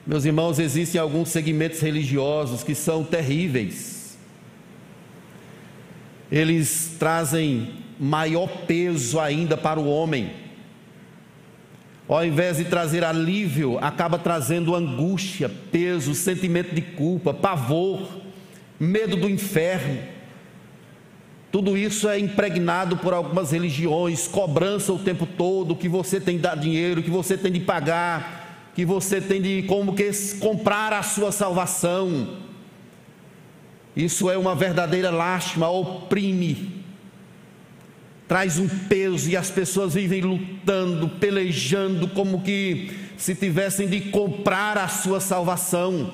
Meus 0.06 0.24
irmãos, 0.24 0.58
existem 0.58 1.00
alguns 1.00 1.30
segmentos 1.30 1.80
religiosos 1.80 2.62
que 2.62 2.74
são 2.74 3.02
terríveis. 3.02 4.18
Eles 6.30 6.96
trazem 6.98 7.83
maior 7.98 8.48
peso 8.66 9.20
ainda 9.20 9.56
para 9.56 9.80
o 9.80 9.88
homem. 9.88 10.30
Ao 12.06 12.24
invés 12.24 12.58
de 12.58 12.64
trazer 12.64 13.02
alívio, 13.02 13.78
acaba 13.80 14.18
trazendo 14.18 14.74
angústia, 14.74 15.48
peso, 15.48 16.14
sentimento 16.14 16.74
de 16.74 16.82
culpa, 16.82 17.32
pavor 17.32 18.24
medo 18.78 19.16
do 19.16 19.28
inferno. 19.28 19.98
Tudo 21.50 21.78
isso 21.78 22.08
é 22.08 22.18
impregnado 22.18 22.96
por 22.96 23.14
algumas 23.14 23.52
religiões, 23.52 24.26
cobrança 24.26 24.92
o 24.92 24.98
tempo 24.98 25.24
todo, 25.24 25.76
que 25.76 25.88
você 25.88 26.20
tem 26.20 26.36
de 26.36 26.42
dar 26.42 26.56
dinheiro, 26.56 27.02
que 27.02 27.10
você 27.10 27.38
tem 27.38 27.52
de 27.52 27.60
pagar, 27.60 28.72
que 28.74 28.84
você 28.84 29.20
tem 29.20 29.40
de 29.40 29.62
como 29.62 29.94
que 29.94 30.10
comprar 30.40 30.92
a 30.92 31.02
sua 31.02 31.30
salvação. 31.30 32.38
Isso 33.94 34.28
é 34.28 34.36
uma 34.36 34.56
verdadeira 34.56 35.10
lástima, 35.10 35.68
oprime, 35.68 36.73
traz 38.34 38.58
um 38.58 38.66
peso 38.66 39.30
e 39.30 39.36
as 39.36 39.48
pessoas 39.48 39.94
vivem 39.94 40.20
lutando, 40.20 41.08
pelejando, 41.08 42.08
como 42.08 42.42
que 42.42 42.90
se 43.16 43.32
tivessem 43.32 43.86
de 43.86 44.00
comprar 44.10 44.76
a 44.76 44.88
sua 44.88 45.20
salvação. 45.20 46.12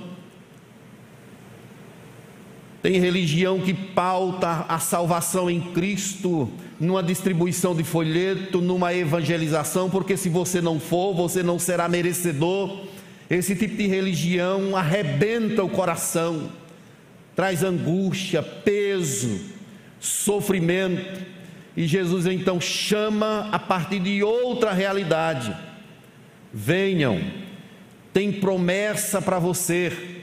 Tem 2.82 3.00
religião 3.00 3.58
que 3.60 3.72
pauta 3.72 4.66
a 4.68 4.78
salvação 4.78 5.48
em 5.48 5.62
Cristo 5.72 6.52
numa 6.78 7.02
distribuição 7.02 7.74
de 7.74 7.84
folheto, 7.84 8.60
numa 8.60 8.92
evangelização, 8.92 9.88
porque 9.88 10.14
se 10.14 10.28
você 10.28 10.60
não 10.60 10.78
for, 10.78 11.14
você 11.14 11.42
não 11.42 11.58
será 11.58 11.88
merecedor. 11.88 12.84
Esse 13.30 13.56
tipo 13.56 13.78
de 13.78 13.86
religião 13.86 14.76
arrebenta 14.76 15.64
o 15.64 15.70
coração, 15.70 16.50
traz 17.34 17.64
angústia, 17.64 18.42
peso, 18.42 19.40
sofrimento. 19.98 21.39
E 21.80 21.86
Jesus 21.86 22.26
então 22.26 22.60
chama 22.60 23.48
a 23.50 23.58
partir 23.58 24.00
de 24.00 24.22
outra 24.22 24.70
realidade: 24.70 25.56
venham, 26.52 27.18
tem 28.12 28.30
promessa 28.30 29.22
para 29.22 29.38
você. 29.38 30.20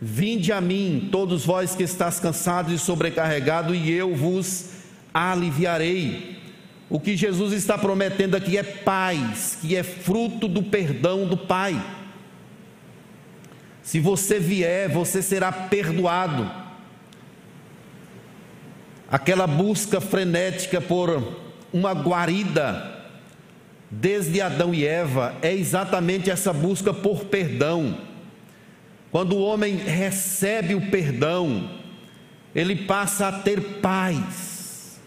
Vinde 0.00 0.50
a 0.50 0.60
mim, 0.60 1.08
todos 1.12 1.44
vós 1.44 1.76
que 1.76 1.84
estáis 1.84 2.18
cansados 2.18 2.72
e 2.72 2.78
sobrecarregados, 2.80 3.76
e 3.76 3.92
eu 3.92 4.12
vos 4.16 4.70
aliviarei. 5.14 6.36
O 6.90 6.98
que 6.98 7.16
Jesus 7.16 7.52
está 7.52 7.78
prometendo 7.78 8.34
aqui 8.34 8.58
é 8.58 8.64
paz, 8.64 9.56
que 9.60 9.76
é 9.76 9.84
fruto 9.84 10.48
do 10.48 10.64
perdão 10.64 11.28
do 11.28 11.36
Pai. 11.36 11.80
Se 13.84 14.00
você 14.00 14.40
vier, 14.40 14.88
você 14.88 15.22
será 15.22 15.52
perdoado. 15.52 16.67
Aquela 19.10 19.46
busca 19.46 20.00
frenética 20.00 20.80
por 20.80 21.36
uma 21.72 21.92
guarida 21.92 22.98
desde 23.90 24.40
Adão 24.40 24.74
e 24.74 24.84
Eva 24.84 25.34
é 25.40 25.54
exatamente 25.54 26.30
essa 26.30 26.52
busca 26.52 26.92
por 26.92 27.24
perdão. 27.24 27.98
Quando 29.10 29.34
o 29.36 29.42
homem 29.42 29.76
recebe 29.76 30.74
o 30.74 30.90
perdão, 30.90 31.70
ele 32.54 32.76
passa 32.76 33.28
a 33.28 33.32
ter 33.32 33.60
paz, 33.80 35.00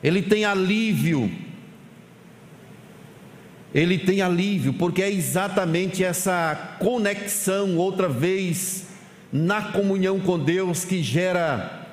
ele 0.00 0.22
tem 0.22 0.44
alívio, 0.44 1.28
ele 3.74 3.98
tem 3.98 4.22
alívio, 4.22 4.74
porque 4.74 5.02
é 5.02 5.10
exatamente 5.10 6.04
essa 6.04 6.76
conexão, 6.78 7.76
outra 7.76 8.08
vez, 8.08 8.86
na 9.32 9.72
comunhão 9.72 10.20
com 10.20 10.38
Deus, 10.38 10.84
que 10.84 11.02
gera 11.02 11.83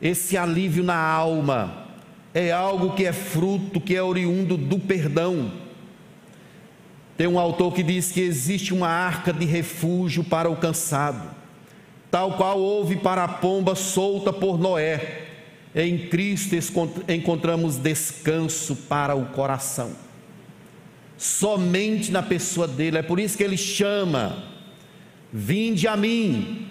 esse 0.00 0.36
alívio 0.36 0.84
na 0.84 0.96
alma 0.96 1.86
é 2.34 2.52
algo 2.52 2.94
que 2.94 3.04
é 3.04 3.12
fruto, 3.12 3.80
que 3.80 3.96
é 3.96 4.02
oriundo 4.02 4.56
do 4.56 4.78
perdão. 4.78 5.50
Tem 7.16 7.26
um 7.26 7.38
autor 7.38 7.72
que 7.72 7.82
diz 7.82 8.12
que 8.12 8.20
existe 8.20 8.74
uma 8.74 8.88
arca 8.88 9.32
de 9.32 9.46
refúgio 9.46 10.22
para 10.22 10.50
o 10.50 10.56
cansado, 10.56 11.30
tal 12.10 12.36
qual 12.36 12.58
houve 12.58 12.96
para 12.96 13.24
a 13.24 13.28
pomba 13.28 13.74
solta 13.74 14.32
por 14.32 14.58
Noé. 14.58 15.22
Em 15.74 15.96
Cristo 16.08 16.54
encontramos 17.08 17.76
descanso 17.76 18.76
para 18.76 19.14
o 19.14 19.26
coração. 19.26 19.92
Somente 21.16 22.12
na 22.12 22.22
pessoa 22.22 22.68
dele, 22.68 22.98
é 22.98 23.02
por 23.02 23.18
isso 23.18 23.36
que 23.36 23.42
ele 23.42 23.56
chama: 23.56 24.44
Vinde 25.32 25.88
a 25.88 25.96
mim, 25.96 26.66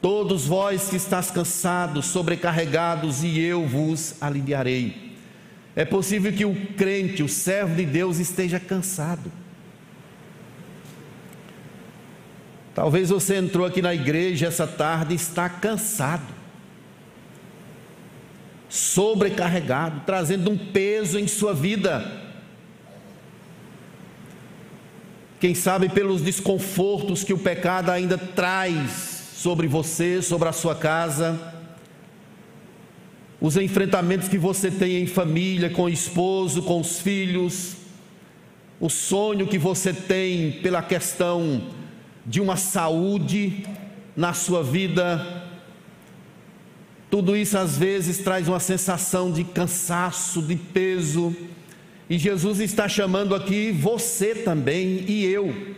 Todos 0.00 0.46
vós 0.46 0.88
que 0.88 0.96
estás 0.96 1.30
cansados, 1.30 2.06
sobrecarregados, 2.06 3.22
e 3.22 3.38
eu 3.38 3.66
vos 3.66 4.14
aliviarei. 4.20 5.10
É 5.76 5.84
possível 5.84 6.32
que 6.32 6.44
o 6.44 6.54
crente, 6.74 7.22
o 7.22 7.28
servo 7.28 7.74
de 7.74 7.84
Deus, 7.84 8.18
esteja 8.18 8.58
cansado. 8.58 9.30
Talvez 12.74 13.10
você 13.10 13.36
entrou 13.36 13.66
aqui 13.66 13.82
na 13.82 13.94
igreja 13.94 14.46
essa 14.46 14.66
tarde 14.66 15.12
e 15.12 15.16
está 15.16 15.50
cansado, 15.50 16.32
sobrecarregado, 18.70 20.00
trazendo 20.06 20.50
um 20.50 20.56
peso 20.56 21.18
em 21.18 21.28
sua 21.28 21.52
vida. 21.52 22.30
Quem 25.38 25.54
sabe 25.54 25.90
pelos 25.90 26.22
desconfortos 26.22 27.22
que 27.22 27.34
o 27.34 27.38
pecado 27.38 27.90
ainda 27.90 28.16
traz 28.16 29.19
sobre 29.40 29.66
você, 29.66 30.20
sobre 30.20 30.50
a 30.50 30.52
sua 30.52 30.74
casa, 30.74 31.54
os 33.40 33.56
enfrentamentos 33.56 34.28
que 34.28 34.36
você 34.36 34.70
tem 34.70 35.02
em 35.02 35.06
família, 35.06 35.70
com 35.70 35.84
o 35.84 35.88
esposo, 35.88 36.62
com 36.62 36.78
os 36.78 37.00
filhos, 37.00 37.74
o 38.78 38.90
sonho 38.90 39.46
que 39.46 39.56
você 39.56 39.94
tem 39.94 40.52
pela 40.60 40.82
questão 40.82 41.68
de 42.26 42.38
uma 42.38 42.58
saúde 42.58 43.64
na 44.14 44.34
sua 44.34 44.62
vida. 44.62 45.48
Tudo 47.10 47.34
isso 47.34 47.56
às 47.56 47.78
vezes 47.78 48.18
traz 48.18 48.46
uma 48.46 48.60
sensação 48.60 49.32
de 49.32 49.42
cansaço, 49.42 50.42
de 50.42 50.54
peso, 50.54 51.34
e 52.10 52.18
Jesus 52.18 52.60
está 52.60 52.86
chamando 52.86 53.34
aqui 53.34 53.72
você 53.72 54.34
também 54.34 55.02
e 55.08 55.24
eu, 55.24 55.74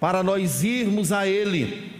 para 0.00 0.22
nós 0.22 0.64
irmos 0.64 1.12
a 1.12 1.28
Ele 1.28 1.99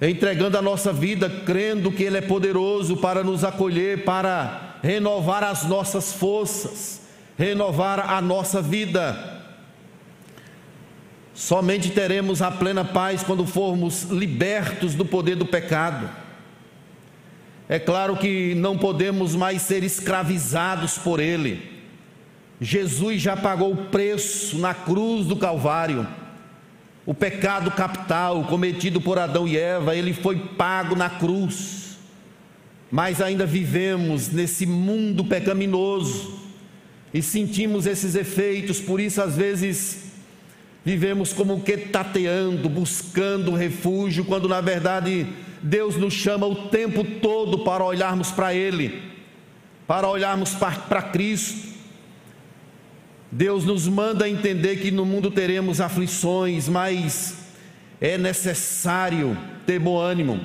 entregando 0.00 0.56
a 0.56 0.62
nossa 0.62 0.92
vida, 0.92 1.28
crendo 1.44 1.90
que 1.90 2.04
Ele 2.04 2.18
é 2.18 2.20
poderoso 2.20 2.96
para 2.96 3.24
nos 3.24 3.42
acolher, 3.42 4.04
para 4.04 4.78
renovar 4.82 5.42
as 5.42 5.64
nossas 5.64 6.12
forças, 6.12 7.00
renovar 7.36 7.98
a 8.10 8.20
nossa 8.20 8.62
vida. 8.62 9.36
Somente 11.34 11.90
teremos 11.90 12.42
a 12.42 12.50
plena 12.50 12.84
paz 12.84 13.22
quando 13.22 13.46
formos 13.46 14.04
libertos 14.04 14.94
do 14.94 15.04
poder 15.04 15.36
do 15.36 15.46
pecado. 15.46 16.08
É 17.68 17.78
claro 17.78 18.16
que 18.16 18.54
não 18.54 18.78
podemos 18.78 19.34
mais 19.34 19.62
ser 19.62 19.84
escravizados 19.84 20.96
por 20.96 21.20
ele. 21.20 21.78
Jesus 22.60 23.20
já 23.20 23.36
pagou 23.36 23.72
o 23.72 23.84
preço 23.86 24.58
na 24.58 24.74
cruz 24.74 25.26
do 25.26 25.36
Calvário 25.36 26.08
o 27.08 27.14
pecado 27.14 27.70
capital 27.70 28.44
cometido 28.44 29.00
por 29.00 29.18
Adão 29.18 29.48
e 29.48 29.56
Eva, 29.56 29.96
ele 29.96 30.12
foi 30.12 30.36
pago 30.36 30.94
na 30.94 31.08
cruz. 31.08 31.96
Mas 32.90 33.22
ainda 33.22 33.46
vivemos 33.46 34.28
nesse 34.28 34.66
mundo 34.66 35.24
pecaminoso 35.24 36.38
e 37.14 37.22
sentimos 37.22 37.86
esses 37.86 38.14
efeitos, 38.14 38.78
por 38.78 39.00
isso 39.00 39.22
às 39.22 39.36
vezes 39.36 40.10
vivemos 40.84 41.32
como 41.32 41.62
que 41.62 41.78
tateando, 41.78 42.68
buscando 42.68 43.54
refúgio, 43.54 44.26
quando 44.26 44.46
na 44.46 44.60
verdade 44.60 45.26
Deus 45.62 45.96
nos 45.96 46.12
chama 46.12 46.46
o 46.46 46.68
tempo 46.68 47.02
todo 47.22 47.60
para 47.60 47.82
olharmos 47.82 48.30
para 48.30 48.52
Ele, 48.52 49.02
para 49.86 50.06
olharmos 50.06 50.54
para 50.54 51.00
Cristo. 51.00 51.67
Deus 53.30 53.64
nos 53.64 53.86
manda 53.86 54.28
entender 54.28 54.76
que 54.76 54.90
no 54.90 55.04
mundo 55.04 55.30
teremos 55.30 55.80
aflições, 55.80 56.68
mas 56.68 57.36
é 58.00 58.16
necessário 58.16 59.36
ter 59.66 59.78
bom 59.78 59.98
ânimo. 59.98 60.40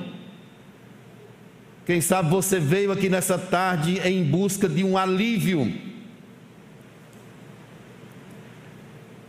Quem 1.86 2.00
sabe 2.00 2.30
você 2.30 2.58
veio 2.58 2.92
aqui 2.92 3.08
nessa 3.08 3.38
tarde 3.38 3.98
em 4.00 4.24
busca 4.24 4.68
de 4.68 4.82
um 4.82 4.96
alívio. 4.96 5.72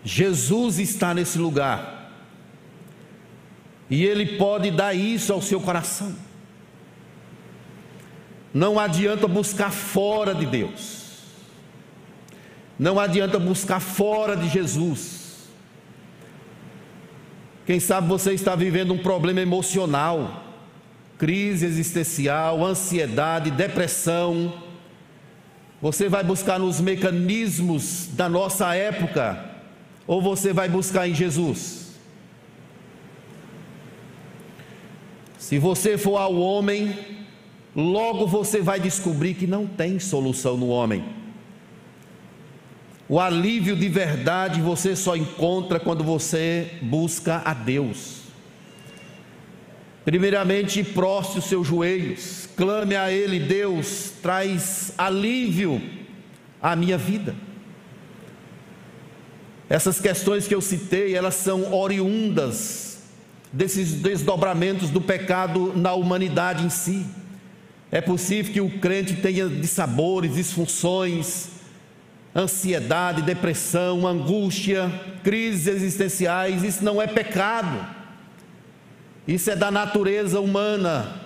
Jesus 0.04 0.80
está 0.80 1.14
nesse 1.14 1.38
lugar. 1.38 2.12
E 3.90 4.04
Ele 4.04 4.38
pode 4.38 4.72
dar 4.72 4.94
isso 4.94 5.32
ao 5.34 5.42
seu 5.42 5.60
coração. 5.60 6.16
Não 8.54 8.80
adianta 8.80 9.28
buscar 9.28 9.72
fora 9.72 10.34
de 10.34 10.46
Deus. 10.46 11.05
Não 12.78 13.00
adianta 13.00 13.40
buscar 13.40 13.80
fora 13.80 14.36
de 14.36 14.50
Jesus. 14.50 15.46
Quem 17.66 17.80
sabe 17.80 18.08
você 18.08 18.34
está 18.34 18.56
vivendo 18.56 18.94
um 18.94 18.98
problema 18.98 19.42
emocional, 19.42 20.44
crise 21.18 21.66
existencial, 21.66 22.64
ansiedade, 22.64 23.50
depressão. 23.50 24.54
Você 25.82 26.10
vai 26.10 26.24
buscar 26.24 26.60
nos 26.60 26.80
mecanismos 26.82 28.10
da 28.12 28.28
nossa 28.30 28.76
época 28.76 29.44
ou 30.06 30.22
você 30.22 30.54
vai 30.54 30.70
buscar 30.70 31.08
em 31.08 31.16
Jesus? 31.16 31.86
Se 35.40 35.58
você 35.58 35.98
for 35.98 36.18
ao 36.18 36.36
homem, 36.36 36.98
logo 37.76 38.28
você 38.28 38.62
vai 38.62 38.80
descobrir 38.80 39.34
que 39.36 39.48
não 39.48 39.66
tem 39.66 40.00
solução 40.00 40.58
no 40.58 40.68
homem. 40.68 41.15
O 43.08 43.20
alívio 43.20 43.76
de 43.76 43.88
verdade 43.88 44.62
você 44.62 44.96
só 44.96 45.16
encontra 45.16 45.80
quando 45.80 46.04
você 46.04 46.72
busca 46.82 47.42
a 47.46 47.54
Deus. 47.54 48.22
Primeiramente, 50.04 50.84
proste 50.84 51.40
os 51.40 51.46
seus 51.46 51.68
joelhos, 51.68 52.48
clame 52.56 52.96
a 52.96 53.12
Ele, 53.12 53.40
Deus, 53.40 54.12
traz 54.22 54.94
alívio 54.98 55.82
à 56.62 56.76
minha 56.76 56.98
vida. 56.98 57.36
Essas 59.70 60.00
questões 60.00 60.48
que 60.48 60.54
eu 60.54 60.62
citei, 60.62 61.16
elas 61.16 61.36
são 61.36 61.74
oriundas 61.74 63.04
desses 63.52 63.94
desdobramentos 63.94 64.90
do 64.90 65.02
pecado 65.02 65.74
na 65.76 65.94
humanidade 65.94 66.66
em 66.66 66.70
si. 66.70 67.06
É 67.92 68.02
possível 68.02 68.54
que 68.54 68.62
o 68.62 68.80
crente 68.80 69.16
tenha 69.16 69.48
dissabores, 69.48 70.36
disfunções, 70.36 71.55
ansiedade, 72.36 73.22
depressão, 73.22 74.06
angústia, 74.06 74.92
crises 75.24 75.68
existenciais, 75.68 76.64
isso 76.64 76.84
não 76.84 77.02
é 77.02 77.08
pecado. 77.08 77.88
Isso 79.28 79.50
é 79.50 79.56
da 79.56 79.72
natureza 79.72 80.40
humana, 80.40 81.22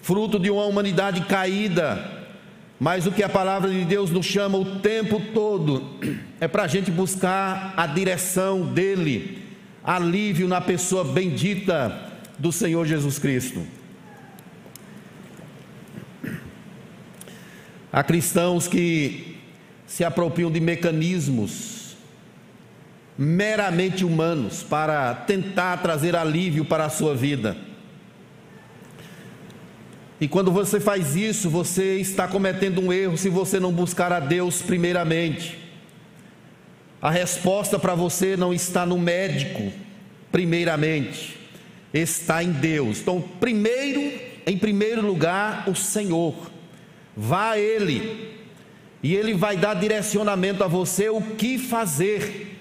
fruto 0.00 0.38
de 0.38 0.50
uma 0.50 0.64
humanidade 0.64 1.22
caída. 1.22 2.22
Mas 2.78 3.06
o 3.06 3.12
que 3.12 3.22
a 3.22 3.28
palavra 3.28 3.70
de 3.70 3.84
Deus 3.84 4.10
nos 4.10 4.24
chama 4.24 4.56
o 4.58 4.80
tempo 4.80 5.20
todo 5.34 6.00
é 6.40 6.48
para 6.48 6.62
a 6.64 6.66
gente 6.66 6.90
buscar 6.90 7.74
a 7.76 7.86
direção 7.86 8.62
dEle, 8.72 9.42
alívio 9.84 10.48
na 10.48 10.60
pessoa 10.60 11.04
bendita 11.04 12.10
do 12.38 12.50
Senhor 12.50 12.86
Jesus 12.86 13.18
Cristo. 13.18 13.64
Há 17.92 18.02
cristãos 18.02 18.66
que 18.66 19.31
se 19.92 20.04
apropriam 20.04 20.50
de 20.50 20.58
mecanismos 20.58 21.96
meramente 23.18 24.06
humanos 24.06 24.62
para 24.62 25.14
tentar 25.14 25.76
trazer 25.82 26.16
alívio 26.16 26.64
para 26.64 26.86
a 26.86 26.88
sua 26.88 27.14
vida. 27.14 27.54
E 30.18 30.26
quando 30.26 30.50
você 30.50 30.80
faz 30.80 31.14
isso, 31.14 31.50
você 31.50 31.96
está 31.96 32.26
cometendo 32.26 32.80
um 32.80 32.90
erro 32.90 33.18
se 33.18 33.28
você 33.28 33.60
não 33.60 33.70
buscar 33.70 34.10
a 34.14 34.18
Deus 34.18 34.62
primeiramente. 34.62 35.58
A 37.02 37.10
resposta 37.10 37.78
para 37.78 37.94
você 37.94 38.34
não 38.34 38.54
está 38.54 38.86
no 38.86 38.98
médico, 38.98 39.70
primeiramente, 40.30 41.36
está 41.92 42.42
em 42.42 42.50
Deus. 42.50 43.00
Então, 43.02 43.20
primeiro, 43.20 44.10
em 44.46 44.56
primeiro 44.56 45.06
lugar, 45.06 45.68
o 45.68 45.74
Senhor. 45.74 46.50
Vá 47.14 47.50
a 47.50 47.58
Ele, 47.58 48.40
e 49.02 49.14
Ele 49.14 49.34
vai 49.34 49.56
dar 49.56 49.74
direcionamento 49.74 50.62
a 50.62 50.68
você 50.68 51.08
o 51.08 51.20
que 51.20 51.58
fazer. 51.58 52.58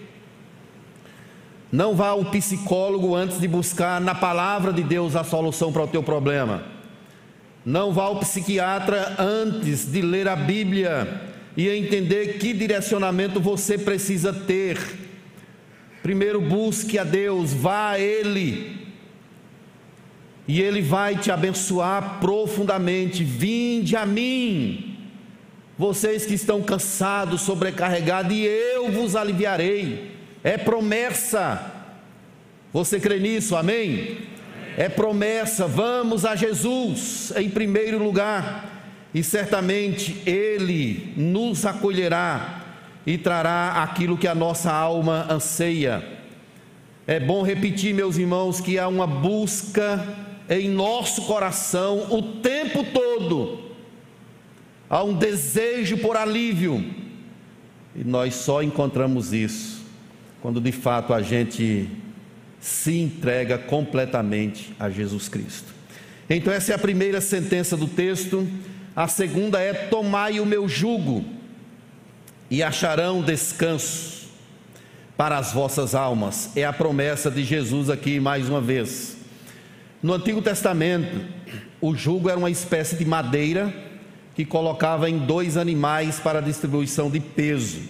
Não 1.72 1.96
vá 1.96 2.10
ao 2.10 2.26
psicólogo 2.26 3.16
antes 3.16 3.40
de 3.40 3.48
buscar 3.48 4.02
na 4.02 4.14
palavra 4.14 4.74
de 4.74 4.84
Deus 4.84 5.16
a 5.16 5.24
solução 5.24 5.72
para 5.72 5.84
o 5.84 5.88
teu 5.88 6.04
problema. 6.04 6.64
Não 7.64 7.94
vá 7.94 8.04
ao 8.04 8.20
psiquiatra 8.20 9.16
antes 9.20 9.90
de 9.90 10.02
ler 10.02 10.28
a 10.28 10.36
Bíblia 10.36 11.22
e 11.56 11.70
entender 11.70 12.40
que 12.40 12.54
direcionamento 12.54 13.40
você 13.40 13.78
precisa 13.78 14.34
ter. 14.34 14.78
Primeiro 16.02 16.42
busque 16.42 16.98
a 16.98 17.04
Deus, 17.04 17.54
vá 17.54 17.92
a 17.92 18.00
Ele, 18.00 18.82
e 20.48 20.60
Ele 20.60 20.82
vai 20.82 21.16
te 21.16 21.32
abençoar 21.32 22.20
profundamente. 22.20 23.24
Vinde 23.24 23.96
a 23.96 24.06
mim, 24.06 24.91
vocês 25.82 26.28
que 26.28 26.36
estão 26.36 26.62
cansados, 26.62 27.42
sobrecarregados, 27.42 28.32
e 28.32 28.44
eu 28.44 28.92
vos 28.92 29.16
aliviarei. 29.16 30.12
É 30.44 30.56
promessa. 30.56 31.74
Você 32.72 33.00
crê 33.00 33.18
nisso? 33.18 33.56
Amém? 33.56 34.20
É 34.78 34.88
promessa. 34.88 35.66
Vamos 35.66 36.24
a 36.24 36.36
Jesus 36.36 37.34
em 37.36 37.50
primeiro 37.50 37.98
lugar, 37.98 39.10
e 39.12 39.24
certamente 39.24 40.22
Ele 40.24 41.16
nos 41.18 41.66
acolherá 41.66 42.64
e 43.04 43.18
trará 43.18 43.82
aquilo 43.82 44.20
que 44.20 44.28
a 44.28 44.36
nossa 44.36 44.72
alma 44.72 45.26
anseia. 45.32 46.08
É 47.08 47.20
bom 47.20 47.42
repetir, 47.42 47.92
meus 47.92 48.20
irmãos, 48.20 48.62
que 48.62 48.78
há 48.78 48.88
uma 48.88 49.08
busca 49.08 50.08
em 50.48 50.70
nosso 50.70 51.24
coração 51.24 52.06
o 52.12 52.22
tempo 52.22 52.84
todo. 52.84 53.71
Há 54.92 55.06
um 55.06 55.14
desejo 55.14 55.98
por 56.00 56.18
alívio. 56.18 56.84
E 57.96 58.04
nós 58.04 58.36
só 58.36 58.62
encontramos 58.62 59.32
isso 59.32 59.86
quando 60.42 60.60
de 60.60 60.74
fato 60.74 61.14
a 61.14 61.22
gente 61.22 61.88
se 62.60 63.00
entrega 63.00 63.58
completamente 63.58 64.76
a 64.78 64.90
Jesus 64.90 65.30
Cristo. 65.30 65.74
Então, 66.30 66.52
essa 66.52 66.74
é 66.74 66.76
a 66.76 66.80
primeira 66.80 67.22
sentença 67.22 67.78
do 67.78 67.88
texto. 67.88 68.46
A 68.94 69.08
segunda 69.08 69.62
é: 69.62 69.74
Tomai 69.74 70.42
o 70.42 70.46
meu 70.46 70.68
jugo 70.68 71.24
e 72.50 72.62
acharão 72.62 73.22
descanso 73.22 74.28
para 75.16 75.38
as 75.38 75.54
vossas 75.54 75.96
almas. 75.96 76.52
É 76.54 76.66
a 76.66 76.74
promessa 76.74 77.32
de 77.32 77.46
Jesus 77.46 77.90
aqui 77.90 78.20
mais 78.20 78.50
uma 78.50 78.60
vez. 78.60 79.16
No 80.04 80.14
Antigo 80.14 80.42
Testamento, 80.42 81.26
o 81.80 81.96
jugo 81.96 82.30
era 82.30 82.38
uma 82.38 82.52
espécie 82.52 82.98
de 82.98 83.06
madeira 83.06 83.90
que 84.42 84.46
colocava 84.46 85.08
em 85.08 85.20
dois 85.20 85.56
animais 85.56 86.20
para 86.20 86.42
distribuição 86.42 87.12
de 87.12 87.20
peso. 87.20 87.82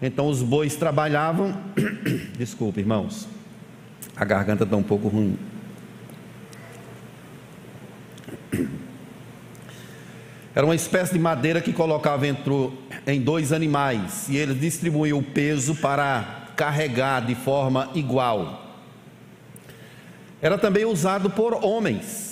Então 0.00 0.26
os 0.26 0.40
bois 0.42 0.76
trabalhavam. 0.76 1.54
Desculpe, 2.38 2.80
irmãos, 2.80 3.28
a 4.16 4.24
garganta 4.24 4.64
está 4.64 4.74
um 4.76 4.82
pouco 4.82 5.08
ruim. 5.08 5.36
Era 10.54 10.64
uma 10.64 10.74
espécie 10.74 11.12
de 11.12 11.18
madeira 11.18 11.60
que 11.60 11.74
colocava 11.74 12.26
em 13.06 13.20
dois 13.20 13.52
animais 13.52 14.30
e 14.30 14.38
eles 14.38 14.58
distribuíam 14.58 15.18
o 15.18 15.22
peso 15.22 15.74
para 15.74 16.48
carregar 16.56 17.26
de 17.26 17.34
forma 17.34 17.90
igual 17.94 18.62
era 20.42 20.58
também 20.58 20.84
usado 20.84 21.30
por 21.30 21.64
homens, 21.64 22.31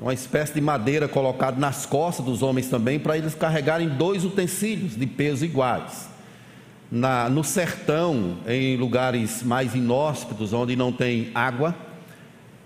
uma 0.00 0.14
espécie 0.14 0.54
de 0.54 0.60
madeira 0.60 1.08
colocada 1.08 1.58
nas 1.58 1.84
costas 1.84 2.24
dos 2.24 2.42
homens 2.42 2.68
também, 2.68 2.98
para 2.98 3.18
eles 3.18 3.34
carregarem 3.34 3.88
dois 3.88 4.24
utensílios 4.24 4.96
de 4.96 5.06
peso 5.06 5.44
iguais. 5.44 6.08
Na, 6.90 7.28
no 7.28 7.42
sertão, 7.42 8.38
em 8.46 8.76
lugares 8.76 9.42
mais 9.42 9.74
inóspitos, 9.74 10.52
onde 10.52 10.76
não 10.76 10.92
tem 10.92 11.30
água, 11.34 11.74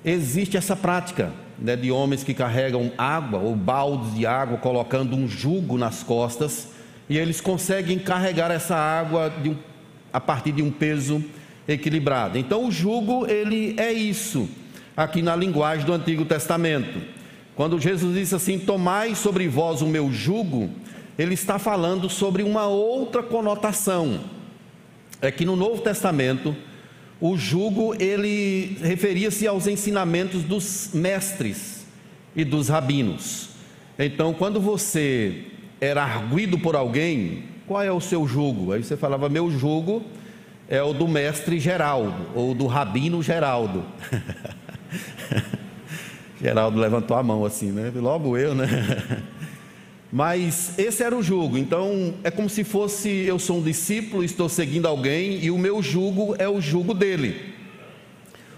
existe 0.04 0.56
essa 0.56 0.76
prática 0.76 1.32
né, 1.58 1.74
de 1.74 1.90
homens 1.90 2.22
que 2.22 2.34
carregam 2.34 2.92
água 2.98 3.38
ou 3.40 3.56
baldes 3.56 4.14
de 4.14 4.26
água, 4.26 4.58
colocando 4.58 5.16
um 5.16 5.26
jugo 5.26 5.78
nas 5.78 6.02
costas, 6.02 6.68
e 7.08 7.18
eles 7.18 7.40
conseguem 7.40 7.98
carregar 7.98 8.50
essa 8.50 8.76
água 8.76 9.32
um, 9.44 9.56
a 10.12 10.20
partir 10.20 10.52
de 10.52 10.62
um 10.62 10.70
peso 10.70 11.24
equilibrado. 11.66 12.38
Então, 12.38 12.66
o 12.66 12.70
jugo 12.70 13.26
ele 13.26 13.74
é 13.78 13.92
isso 13.92 14.48
aqui 14.96 15.22
na 15.22 15.34
linguagem 15.34 15.86
do 15.86 15.92
Antigo 15.92 16.24
Testamento. 16.24 17.21
Quando 17.54 17.78
Jesus 17.78 18.14
disse 18.14 18.34
assim: 18.34 18.58
Tomai 18.58 19.14
sobre 19.14 19.48
vós 19.48 19.82
o 19.82 19.86
meu 19.86 20.10
jugo, 20.12 20.70
ele 21.18 21.34
está 21.34 21.58
falando 21.58 22.08
sobre 22.08 22.42
uma 22.42 22.66
outra 22.66 23.22
conotação. 23.22 24.20
É 25.20 25.30
que 25.30 25.44
no 25.44 25.54
Novo 25.54 25.82
Testamento, 25.82 26.56
o 27.20 27.36
jugo 27.36 27.94
ele 28.00 28.78
referia-se 28.80 29.46
aos 29.46 29.66
ensinamentos 29.66 30.42
dos 30.42 30.90
mestres 30.92 31.86
e 32.34 32.44
dos 32.44 32.68
rabinos. 32.68 33.50
Então, 33.98 34.32
quando 34.34 34.60
você 34.60 35.44
era 35.80 36.02
arguido 36.02 36.58
por 36.58 36.74
alguém, 36.74 37.44
qual 37.66 37.82
é 37.82 37.92
o 37.92 38.00
seu 38.00 38.26
jugo? 38.26 38.72
Aí 38.72 38.82
você 38.82 38.96
falava: 38.96 39.28
Meu 39.28 39.50
jugo 39.50 40.02
é 40.68 40.82
o 40.82 40.94
do 40.94 41.06
mestre 41.06 41.60
Geraldo, 41.60 42.28
ou 42.34 42.54
do 42.54 42.66
rabino 42.66 43.22
Geraldo. 43.22 43.84
Geraldo 46.42 46.80
levantou 46.80 47.16
a 47.16 47.22
mão 47.22 47.44
assim, 47.44 47.70
né? 47.70 47.92
Logo 47.94 48.36
eu, 48.36 48.52
né? 48.52 48.66
Mas 50.10 50.76
esse 50.76 51.00
era 51.00 51.16
o 51.16 51.22
jugo. 51.22 51.56
Então 51.56 52.14
é 52.24 52.32
como 52.32 52.50
se 52.50 52.64
fosse 52.64 53.08
eu 53.08 53.38
sou 53.38 53.58
um 53.58 53.62
discípulo, 53.62 54.24
estou 54.24 54.48
seguindo 54.48 54.88
alguém 54.88 55.38
e 55.42 55.52
o 55.52 55.56
meu 55.56 55.80
jugo 55.80 56.34
é 56.38 56.48
o 56.48 56.60
jugo 56.60 56.92
dele. 56.94 57.54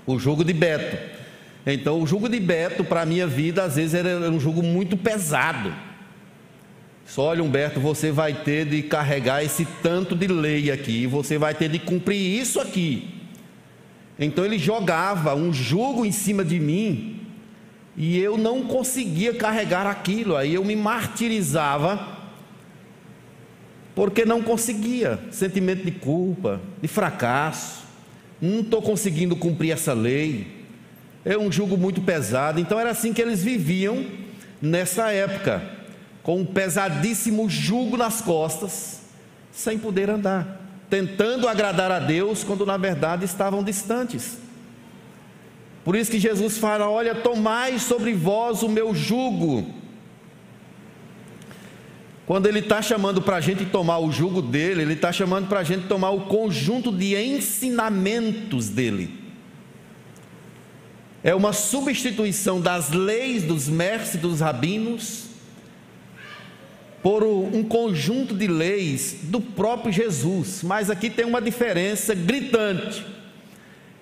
O 0.06 0.18
jugo 0.18 0.42
de 0.42 0.54
Beto. 0.54 0.96
Então 1.66 2.00
o 2.00 2.06
jugo 2.06 2.26
de 2.26 2.40
Beto 2.40 2.82
para 2.82 3.02
a 3.02 3.06
minha 3.06 3.26
vida 3.26 3.62
às 3.62 3.76
vezes 3.76 3.92
era 3.92 4.30
um 4.30 4.40
jugo 4.40 4.62
muito 4.62 4.96
pesado. 4.96 5.70
Só 7.04 7.24
olha, 7.24 7.44
Humberto, 7.44 7.80
você 7.80 8.10
vai 8.10 8.32
ter 8.32 8.64
de 8.64 8.82
carregar 8.82 9.44
esse 9.44 9.66
tanto 9.82 10.16
de 10.16 10.26
lei 10.26 10.70
aqui, 10.70 11.06
você 11.06 11.36
vai 11.36 11.54
ter 11.54 11.68
de 11.68 11.78
cumprir 11.78 12.40
isso 12.40 12.58
aqui. 12.58 13.10
Então 14.18 14.42
ele 14.42 14.58
jogava 14.58 15.34
um 15.34 15.52
jugo 15.52 16.06
em 16.06 16.12
cima 16.12 16.42
de 16.42 16.58
mim 16.58 17.23
e 17.96 18.18
eu 18.18 18.36
não 18.36 18.62
conseguia 18.64 19.34
carregar 19.34 19.86
aquilo. 19.86 20.36
Aí 20.36 20.54
eu 20.54 20.64
me 20.64 20.74
martirizava 20.74 22.18
porque 23.94 24.24
não 24.24 24.42
conseguia. 24.42 25.18
Sentimento 25.30 25.84
de 25.84 25.92
culpa, 25.92 26.60
de 26.82 26.88
fracasso. 26.88 27.84
Não 28.40 28.60
estou 28.60 28.82
conseguindo 28.82 29.36
cumprir 29.36 29.70
essa 29.70 29.92
lei. 29.92 30.64
É 31.24 31.38
um 31.38 31.50
jugo 31.50 31.76
muito 31.76 32.00
pesado. 32.00 32.60
Então 32.60 32.78
era 32.78 32.90
assim 32.90 33.12
que 33.12 33.22
eles 33.22 33.42
viviam 33.42 34.04
nessa 34.60 35.10
época, 35.10 35.62
com 36.22 36.40
um 36.40 36.44
pesadíssimo 36.44 37.48
jugo 37.48 37.96
nas 37.96 38.20
costas, 38.20 39.00
sem 39.52 39.78
poder 39.78 40.10
andar 40.10 40.64
tentando 40.94 41.48
agradar 41.48 41.90
a 41.90 41.98
Deus, 41.98 42.44
quando 42.44 42.64
na 42.64 42.76
verdade 42.76 43.24
estavam 43.24 43.64
distantes. 43.64 44.38
Por 45.84 45.94
isso 45.94 46.10
que 46.10 46.18
Jesus 46.18 46.56
fala: 46.56 46.88
Olha, 46.88 47.14
tomai 47.14 47.78
sobre 47.78 48.14
vós 48.14 48.62
o 48.62 48.68
meu 48.68 48.94
jugo. 48.94 49.66
Quando 52.26 52.46
ele 52.46 52.60
está 52.60 52.80
chamando 52.80 53.20
para 53.20 53.36
a 53.36 53.40
gente 53.40 53.66
tomar 53.66 53.98
o 53.98 54.10
jugo 54.10 54.40
dele, 54.40 54.80
ele 54.80 54.94
está 54.94 55.12
chamando 55.12 55.46
para 55.46 55.60
a 55.60 55.64
gente 55.64 55.86
tomar 55.86 56.10
o 56.10 56.22
conjunto 56.22 56.90
de 56.90 57.14
ensinamentos 57.14 58.70
dele. 58.70 59.22
É 61.22 61.34
uma 61.34 61.52
substituição 61.52 62.60
das 62.60 62.90
leis 62.90 63.42
dos 63.42 63.68
mestres 63.68 64.20
dos 64.20 64.40
rabinos 64.40 65.24
por 67.02 67.22
um 67.22 67.62
conjunto 67.62 68.34
de 68.34 68.46
leis 68.46 69.18
do 69.24 69.38
próprio 69.38 69.92
Jesus, 69.92 70.62
mas 70.62 70.88
aqui 70.88 71.10
tem 71.10 71.26
uma 71.26 71.42
diferença 71.42 72.14
gritante. 72.14 73.04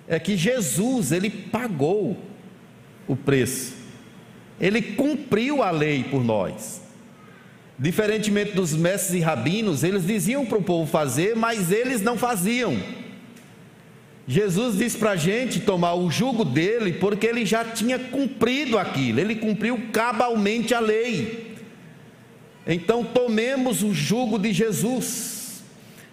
É 0.07 0.19
que 0.19 0.35
Jesus, 0.35 1.11
ele 1.11 1.29
pagou 1.29 2.17
o 3.07 3.15
preço. 3.15 3.73
Ele 4.59 4.81
cumpriu 4.81 5.63
a 5.63 5.71
lei 5.71 6.03
por 6.03 6.23
nós. 6.23 6.81
Diferentemente 7.77 8.51
dos 8.51 8.73
mestres 8.73 9.15
e 9.15 9.19
rabinos, 9.19 9.83
eles 9.83 10.05
diziam 10.05 10.45
para 10.45 10.57
o 10.57 10.63
povo 10.63 10.89
fazer, 10.89 11.35
mas 11.35 11.71
eles 11.71 12.01
não 12.01 12.17
faziam. 12.17 12.77
Jesus 14.27 14.77
disse 14.77 14.97
para 14.97 15.11
a 15.11 15.15
gente 15.15 15.59
tomar 15.59 15.95
o 15.95 16.09
jugo 16.09 16.45
dele, 16.45 16.93
porque 16.93 17.27
ele 17.27 17.45
já 17.45 17.65
tinha 17.65 17.99
cumprido 17.99 18.77
aquilo, 18.77 19.19
ele 19.19 19.35
cumpriu 19.35 19.89
cabalmente 19.91 20.73
a 20.73 20.79
lei. 20.79 21.55
Então 22.65 23.03
tomemos 23.03 23.83
o 23.83 23.93
jugo 23.93 24.39
de 24.39 24.53
Jesus, 24.53 25.32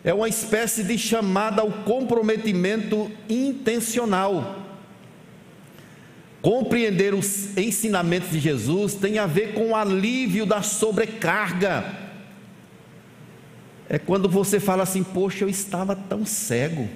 é 0.02 0.14
uma 0.14 0.28
espécie 0.28 0.82
de 0.82 0.96
chamada 0.96 1.60
ao 1.60 1.70
comprometimento 1.70 3.10
intencional. 3.28 4.56
Compreender 6.40 7.12
os 7.12 7.56
ensinamentos 7.56 8.30
de 8.30 8.40
Jesus 8.40 8.94
tem 8.94 9.18
a 9.18 9.26
ver 9.26 9.52
com 9.52 9.70
o 9.70 9.76
alívio 9.76 10.46
da 10.46 10.62
sobrecarga. 10.62 11.84
É 13.88 13.98
quando 13.98 14.26
você 14.26 14.58
fala 14.58 14.84
assim: 14.84 15.02
Poxa, 15.02 15.44
eu 15.44 15.48
estava 15.50 15.94
tão 15.94 16.24
cego. 16.24 16.88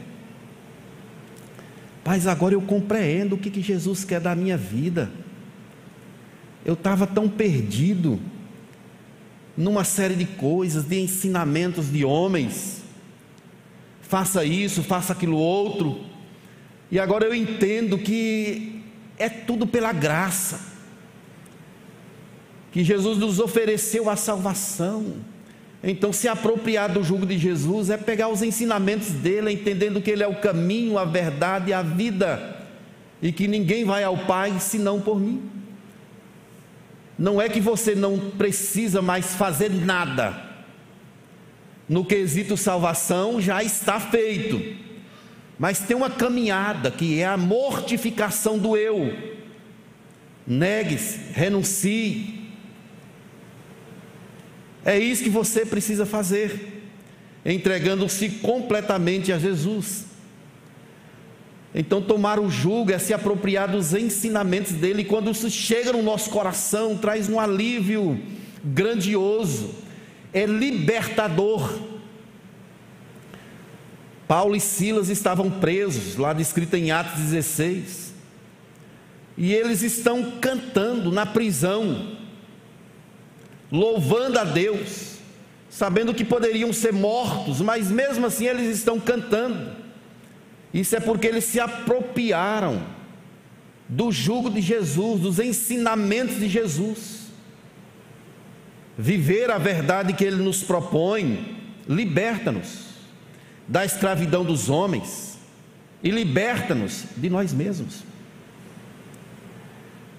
Mas 2.03 2.27
agora 2.27 2.55
eu 2.55 2.63
compreendo 2.63 3.35
o 3.35 3.39
que, 3.39 3.51
que 3.51 3.61
Jesus 3.61 4.05
quer 4.05 4.21
da 4.21 4.35
minha 4.35 4.57
vida. 4.57 5.11
Eu 6.65 6.75
estava 6.75 7.07
tão 7.07 7.29
perdido 7.29 8.19
numa 9.57 9.85
série 9.85 10.15
de 10.15 10.25
coisas, 10.25 10.85
de 10.85 10.99
ensinamentos 11.01 11.91
de 11.93 12.03
homens. 12.03 12.84
Faça 14.09 14.45
isso, 14.45 14.83
faça 14.83 15.13
aquilo 15.13 15.37
outro. 15.37 16.01
E 16.91 16.99
agora 16.99 17.25
eu 17.25 17.35
entendo 17.35 17.99
que 17.99 18.83
é 19.19 19.29
tudo 19.29 19.67
pela 19.67 19.93
graça. 19.93 20.61
Que 22.71 22.85
Jesus 22.85 23.19
nos 23.19 23.39
ofereceu 23.39 24.11
a 24.11 24.17
salvação. 24.17 25.17
Então, 25.83 26.13
se 26.13 26.29
apropriar 26.29 26.91
do 26.93 27.03
jugo 27.03 27.27
de 27.27 27.39
Jesus 27.39 27.91
é 27.91 27.97
pegar 27.97 28.29
os 28.29 28.43
ensinamentos 28.43 29.11
dele, 29.11 29.53
entendendo 29.53 30.01
que 30.01 30.11
ele 30.11 30.23
é 30.23 30.27
o 30.27 30.41
caminho, 30.41 30.99
a 30.99 31.05
verdade 31.05 31.71
e 31.71 31.73
a 31.75 31.83
vida, 31.83 32.57
e 33.21 33.31
que 33.31 33.47
ninguém 33.47 33.85
vai 33.85 34.03
ao 34.03 34.17
Pai 34.17 34.59
senão 34.61 35.01
por 35.01 35.21
mim. 35.21 35.43
Não 37.19 37.41
é 37.41 37.49
que 37.49 37.61
você 37.61 37.95
não 37.95 38.19
precisa 38.19 39.01
mais 39.03 39.35
fazer 39.35 39.71
nada, 39.71 40.44
no 41.89 42.05
quesito 42.05 42.57
salvação 42.57 43.41
já 43.41 43.63
está 43.63 44.01
feito. 44.01 44.61
Mas 45.59 45.81
tem 45.81 45.97
uma 45.97 46.11
caminhada 46.11 46.91
que 46.91 47.21
é 47.21 47.27
a 47.27 47.37
mortificação 47.37 48.59
do 48.59 48.77
eu. 48.77 49.17
Negue-se, 50.47 51.19
renuncie. 51.33 52.51
É 54.85 54.99
isso 54.99 55.23
que 55.23 55.31
você 55.31 55.65
precisa 55.65 56.05
fazer, 56.05 56.83
entregando-se 57.45 58.29
completamente 58.29 59.33
a 59.33 59.39
Jesus. 59.39 60.05
Então, 61.75 62.01
tomar 62.03 62.39
o 62.39 62.51
jugo 62.51 62.93
é 62.93 62.99
se 62.99 63.13
apropriar 63.13 63.69
dos 63.69 63.95
ensinamentos 63.95 64.73
dele, 64.73 65.03
e 65.03 65.05
quando 65.05 65.31
isso 65.31 65.51
chega 65.51 65.93
no 65.93 66.03
nosso 66.03 66.31
coração, 66.31 66.97
traz 66.97 67.29
um 67.29 67.41
alívio 67.41 68.21
grandioso, 68.63 69.75
é 70.35 70.45
libertador. 70.45 71.81
Paulo 74.27 74.57
e 74.57 74.61
Silas 74.61 75.09
estavam 75.09 75.49
presos, 75.49 76.17
lá 76.17 76.33
descrito 76.33 76.75
em 76.77 76.91
Atos 76.91 77.21
16. 77.21 78.13
E 79.39 79.53
eles 79.55 79.83
estão 79.83 80.33
cantando 80.41 81.13
na 81.13 81.25
prisão, 81.25 82.17
louvando 83.71 84.39
a 84.39 84.45
Deus, 84.45 85.19
sabendo 85.71 86.13
que 86.13 86.25
poderiam 86.25 86.73
ser 86.73 86.93
mortos, 86.93 87.61
mas 87.61 87.91
mesmo 87.91 88.27
assim 88.27 88.47
eles 88.47 88.77
estão 88.77 88.99
cantando. 88.99 89.73
Isso 90.73 90.97
é 90.97 91.01
porque 91.01 91.29
eles 91.29 91.45
se 91.45 91.61
apropriaram 91.61 92.83
do 93.89 94.11
jugo 94.11 94.51
de 94.51 94.61
Jesus, 94.61 95.21
dos 95.21 95.39
ensinamentos 95.39 96.41
de 96.41 96.49
Jesus. 96.49 97.24
Viver 98.97 99.51
a 99.51 99.59
verdade 99.59 100.13
que 100.13 100.25
ele 100.25 100.43
nos 100.43 100.63
propõe 100.63 101.59
liberta-nos 101.89 102.85
da 103.67 103.85
escravidão 103.85 104.45
dos 104.45 104.69
homens 104.71 105.39
e 106.03 106.11
liberta-nos 106.11 107.05
de 107.17 107.29
nós 107.29 107.53
mesmos. 107.53 108.05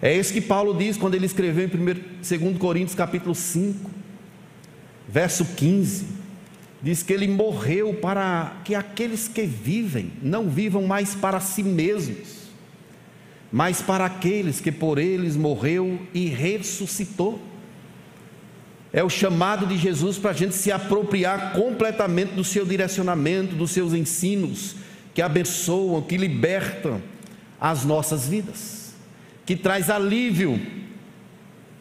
É 0.01 0.15
isso 0.15 0.33
que 0.33 0.41
Paulo 0.41 0.77
diz 0.77 0.97
quando 0.97 1.15
ele 1.15 1.25
escreveu 1.25 1.65
em 1.65 1.69
2 1.69 2.57
Coríntios 2.57 2.95
capítulo 2.95 3.33
5, 3.33 3.89
verso 5.07 5.45
15. 5.55 6.05
Diz 6.81 7.01
que 7.01 7.13
ele 7.13 7.27
morreu 7.27 7.93
para 7.93 8.57
que 8.63 8.75
aqueles 8.75 9.27
que 9.27 9.43
vivem 9.43 10.11
não 10.21 10.49
vivam 10.49 10.83
mais 10.83 11.15
para 11.15 11.39
si 11.39 11.63
mesmos, 11.63 12.49
mas 13.51 13.81
para 13.81 14.05
aqueles 14.05 14.59
que 14.59 14.71
por 14.71 14.99
eles 14.99 15.35
morreu 15.35 15.99
e 16.13 16.27
ressuscitou 16.27 17.41
é 18.91 19.03
o 19.03 19.09
chamado 19.09 19.65
de 19.65 19.77
Jesus 19.77 20.17
para 20.17 20.31
a 20.31 20.33
gente 20.33 20.55
se 20.55 20.71
apropriar 20.71 21.53
completamente 21.53 22.33
do 22.33 22.43
seu 22.43 22.65
direcionamento, 22.65 23.55
dos 23.55 23.71
seus 23.71 23.93
ensinos, 23.93 24.75
que 25.13 25.21
abençoam, 25.21 26.01
que 26.01 26.17
libertam 26.17 27.01
as 27.59 27.83
nossas 27.83 28.27
vidas, 28.27 28.93
que 29.45 29.55
traz 29.55 29.89
alívio, 29.89 30.59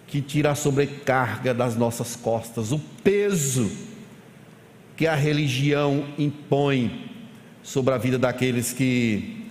que 0.07 0.21
tira 0.21 0.53
a 0.53 0.55
sobrecarga 0.55 1.53
das 1.53 1.77
nossas 1.77 2.17
costas, 2.17 2.73
o 2.73 2.79
peso 3.03 3.71
que 4.97 5.07
a 5.07 5.15
religião 5.15 6.05
impõe 6.17 7.11
sobre 7.63 7.95
a 7.95 7.99
vida 7.99 8.19
daqueles 8.19 8.73
que 8.73 9.45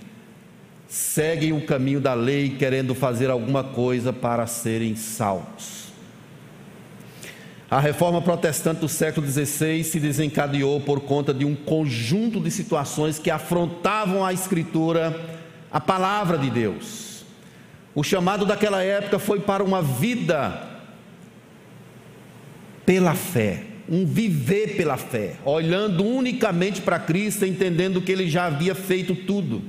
seguem 0.88 1.52
o 1.52 1.66
caminho 1.66 2.00
da 2.00 2.14
lei, 2.14 2.50
querendo 2.50 2.94
fazer 2.94 3.30
alguma 3.30 3.64
coisa 3.64 4.12
para 4.12 4.46
serem 4.46 4.94
salvos. 4.96 5.83
A 7.74 7.80
reforma 7.80 8.22
protestante 8.22 8.82
do 8.82 8.88
século 8.88 9.26
XVI 9.26 9.82
se 9.82 9.98
desencadeou 9.98 10.80
por 10.80 11.00
conta 11.00 11.34
de 11.34 11.44
um 11.44 11.56
conjunto 11.56 12.38
de 12.38 12.48
situações 12.48 13.18
que 13.18 13.32
afrontavam 13.32 14.24
a 14.24 14.32
Escritura, 14.32 15.40
a 15.72 15.80
palavra 15.80 16.38
de 16.38 16.48
Deus. 16.50 17.24
O 17.92 18.04
chamado 18.04 18.46
daquela 18.46 18.80
época 18.80 19.18
foi 19.18 19.40
para 19.40 19.64
uma 19.64 19.82
vida 19.82 20.62
pela 22.86 23.16
fé, 23.16 23.64
um 23.88 24.06
viver 24.06 24.76
pela 24.76 24.96
fé, 24.96 25.34
olhando 25.44 26.04
unicamente 26.04 26.80
para 26.80 27.00
Cristo, 27.00 27.44
entendendo 27.44 28.00
que 28.00 28.12
Ele 28.12 28.30
já 28.30 28.46
havia 28.46 28.76
feito 28.76 29.16
tudo. 29.16 29.64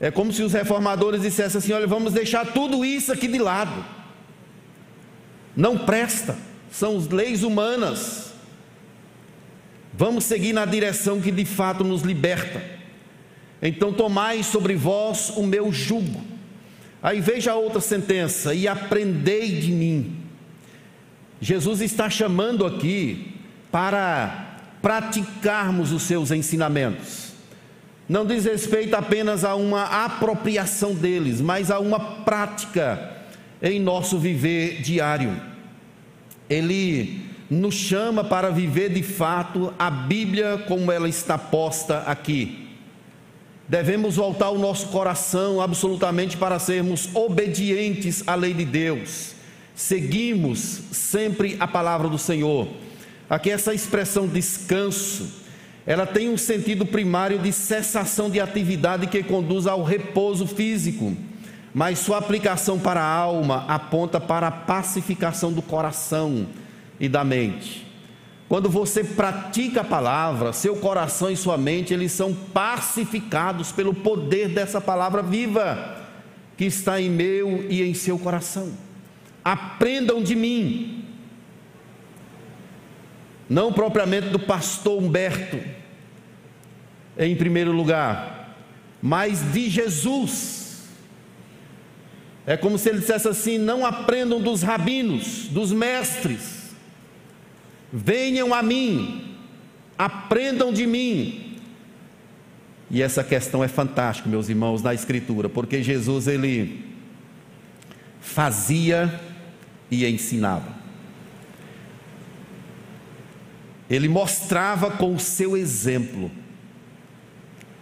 É 0.00 0.10
como 0.10 0.32
se 0.32 0.42
os 0.42 0.54
reformadores 0.54 1.20
dissessem 1.20 1.58
assim: 1.58 1.74
olha, 1.74 1.86
vamos 1.86 2.14
deixar 2.14 2.46
tudo 2.46 2.82
isso 2.82 3.12
aqui 3.12 3.28
de 3.28 3.38
lado, 3.38 3.84
não 5.54 5.76
presta 5.76 6.53
são 6.74 6.96
as 6.96 7.08
leis 7.08 7.44
humanas. 7.44 8.32
Vamos 9.92 10.24
seguir 10.24 10.52
na 10.52 10.64
direção 10.64 11.20
que 11.20 11.30
de 11.30 11.44
fato 11.44 11.84
nos 11.84 12.02
liberta. 12.02 12.60
Então 13.62 13.92
tomai 13.92 14.42
sobre 14.42 14.74
vós 14.74 15.30
o 15.36 15.44
meu 15.44 15.72
jugo. 15.72 16.20
Aí 17.00 17.20
veja 17.20 17.52
a 17.52 17.54
outra 17.54 17.80
sentença: 17.80 18.52
e 18.54 18.66
aprendei 18.66 19.60
de 19.60 19.70
mim. 19.70 20.16
Jesus 21.40 21.80
está 21.80 22.10
chamando 22.10 22.66
aqui 22.66 23.34
para 23.70 24.58
praticarmos 24.82 25.92
os 25.92 26.02
seus 26.02 26.32
ensinamentos. 26.32 27.34
Não 28.08 28.26
diz 28.26 28.46
respeito 28.46 28.94
apenas 28.94 29.44
a 29.44 29.54
uma 29.54 30.04
apropriação 30.04 30.92
deles, 30.92 31.40
mas 31.40 31.70
a 31.70 31.78
uma 31.78 32.00
prática 32.24 33.12
em 33.62 33.78
nosso 33.78 34.18
viver 34.18 34.82
diário 34.82 35.53
ele 36.54 37.20
nos 37.50 37.74
chama 37.74 38.24
para 38.24 38.50
viver 38.50 38.90
de 38.90 39.02
fato 39.02 39.72
a 39.78 39.90
Bíblia 39.90 40.64
como 40.68 40.90
ela 40.90 41.08
está 41.08 41.36
posta 41.36 41.98
aqui. 42.06 42.68
Devemos 43.68 44.16
voltar 44.16 44.50
o 44.50 44.58
nosso 44.58 44.88
coração 44.88 45.60
absolutamente 45.60 46.36
para 46.36 46.58
sermos 46.58 47.08
obedientes 47.14 48.22
à 48.26 48.34
lei 48.34 48.52
de 48.52 48.64
Deus. 48.64 49.32
Seguimos 49.74 50.58
sempre 50.92 51.56
a 51.58 51.66
palavra 51.66 52.08
do 52.08 52.18
Senhor. 52.18 52.68
Aqui 53.28 53.50
essa 53.50 53.74
expressão 53.74 54.26
descanso, 54.26 55.42
ela 55.86 56.06
tem 56.06 56.28
um 56.28 56.36
sentido 56.36 56.86
primário 56.86 57.38
de 57.38 57.52
cessação 57.52 58.30
de 58.30 58.38
atividade 58.38 59.06
que 59.06 59.22
conduz 59.22 59.66
ao 59.66 59.82
repouso 59.82 60.46
físico 60.46 61.16
mas 61.74 61.98
sua 61.98 62.18
aplicação 62.18 62.78
para 62.78 63.02
a 63.02 63.14
alma 63.14 63.66
aponta 63.68 64.20
para 64.20 64.46
a 64.46 64.52
pacificação 64.52 65.52
do 65.52 65.60
coração, 65.60 66.46
e 66.98 67.08
da 67.08 67.24
mente. 67.24 67.84
Quando 68.48 68.68
você 68.68 69.02
pratica 69.02 69.80
a 69.80 69.84
palavra, 69.84 70.52
seu 70.52 70.76
coração 70.76 71.30
e 71.30 71.36
sua 71.36 71.56
mente, 71.56 71.92
eles 71.92 72.12
são 72.12 72.34
pacificados 72.34 73.72
pelo 73.72 73.94
poder 73.94 74.48
dessa 74.48 74.80
palavra 74.80 75.22
viva 75.22 76.02
que 76.56 76.64
está 76.64 77.00
em 77.00 77.10
meu 77.10 77.66
e 77.68 77.82
em 77.82 77.94
seu 77.94 78.18
coração. 78.18 78.72
Aprendam 79.44 80.22
de 80.22 80.34
mim, 80.34 81.04
não 83.48 83.72
propriamente 83.72 84.28
do 84.28 84.38
pastor 84.38 85.02
Humberto, 85.02 85.58
em 87.18 87.34
primeiro 87.34 87.72
lugar, 87.72 88.56
mas 89.02 89.52
de 89.52 89.68
Jesus. 89.68 90.63
É 92.46 92.56
como 92.56 92.78
se 92.78 92.88
ele 92.88 92.98
dissesse 93.00 93.28
assim: 93.28 93.58
não 93.58 93.84
aprendam 93.84 94.40
dos 94.40 94.62
rabinos, 94.62 95.48
dos 95.48 95.72
mestres, 95.72 96.64
Venham 97.96 98.52
a 98.52 98.60
mim, 98.60 99.36
aprendam 99.96 100.72
de 100.72 100.84
mim. 100.84 101.60
E 102.90 103.00
essa 103.00 103.22
questão 103.22 103.62
é 103.62 103.68
fantástica, 103.68 104.28
meus 104.28 104.48
irmãos, 104.48 104.82
na 104.82 104.92
Escritura, 104.92 105.48
porque 105.48 105.80
Jesus 105.80 106.26
ele 106.26 106.84
fazia 108.20 109.20
e 109.88 110.04
ensinava. 110.04 110.74
Ele 113.88 114.08
mostrava 114.08 114.90
com 114.90 115.14
o 115.14 115.20
seu 115.20 115.56
exemplo. 115.56 116.32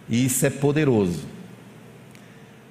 E 0.07 0.25
isso 0.25 0.45
é 0.45 0.51
poderoso. 0.51 1.25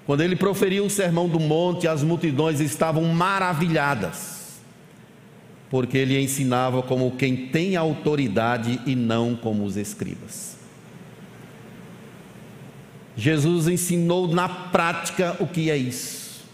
Quando 0.06 0.20
ele 0.20 0.36
proferiu 0.36 0.86
o 0.86 0.90
sermão 0.90 1.28
do 1.28 1.38
monte, 1.38 1.86
as 1.86 2.02
multidões 2.02 2.60
estavam 2.60 3.04
maravilhadas 3.04 4.32
porque 5.72 5.96
ele 5.96 6.20
ensinava 6.20 6.82
como 6.82 7.12
quem 7.12 7.46
tem 7.46 7.76
autoridade 7.76 8.78
e 8.84 8.94
não 8.94 9.34
como 9.34 9.64
os 9.64 9.78
escribas. 9.78 10.58
Jesus 13.16 13.68
ensinou 13.68 14.28
na 14.28 14.50
prática 14.50 15.34
o 15.40 15.46
que 15.46 15.70
é 15.70 15.76
isso. 15.78 16.44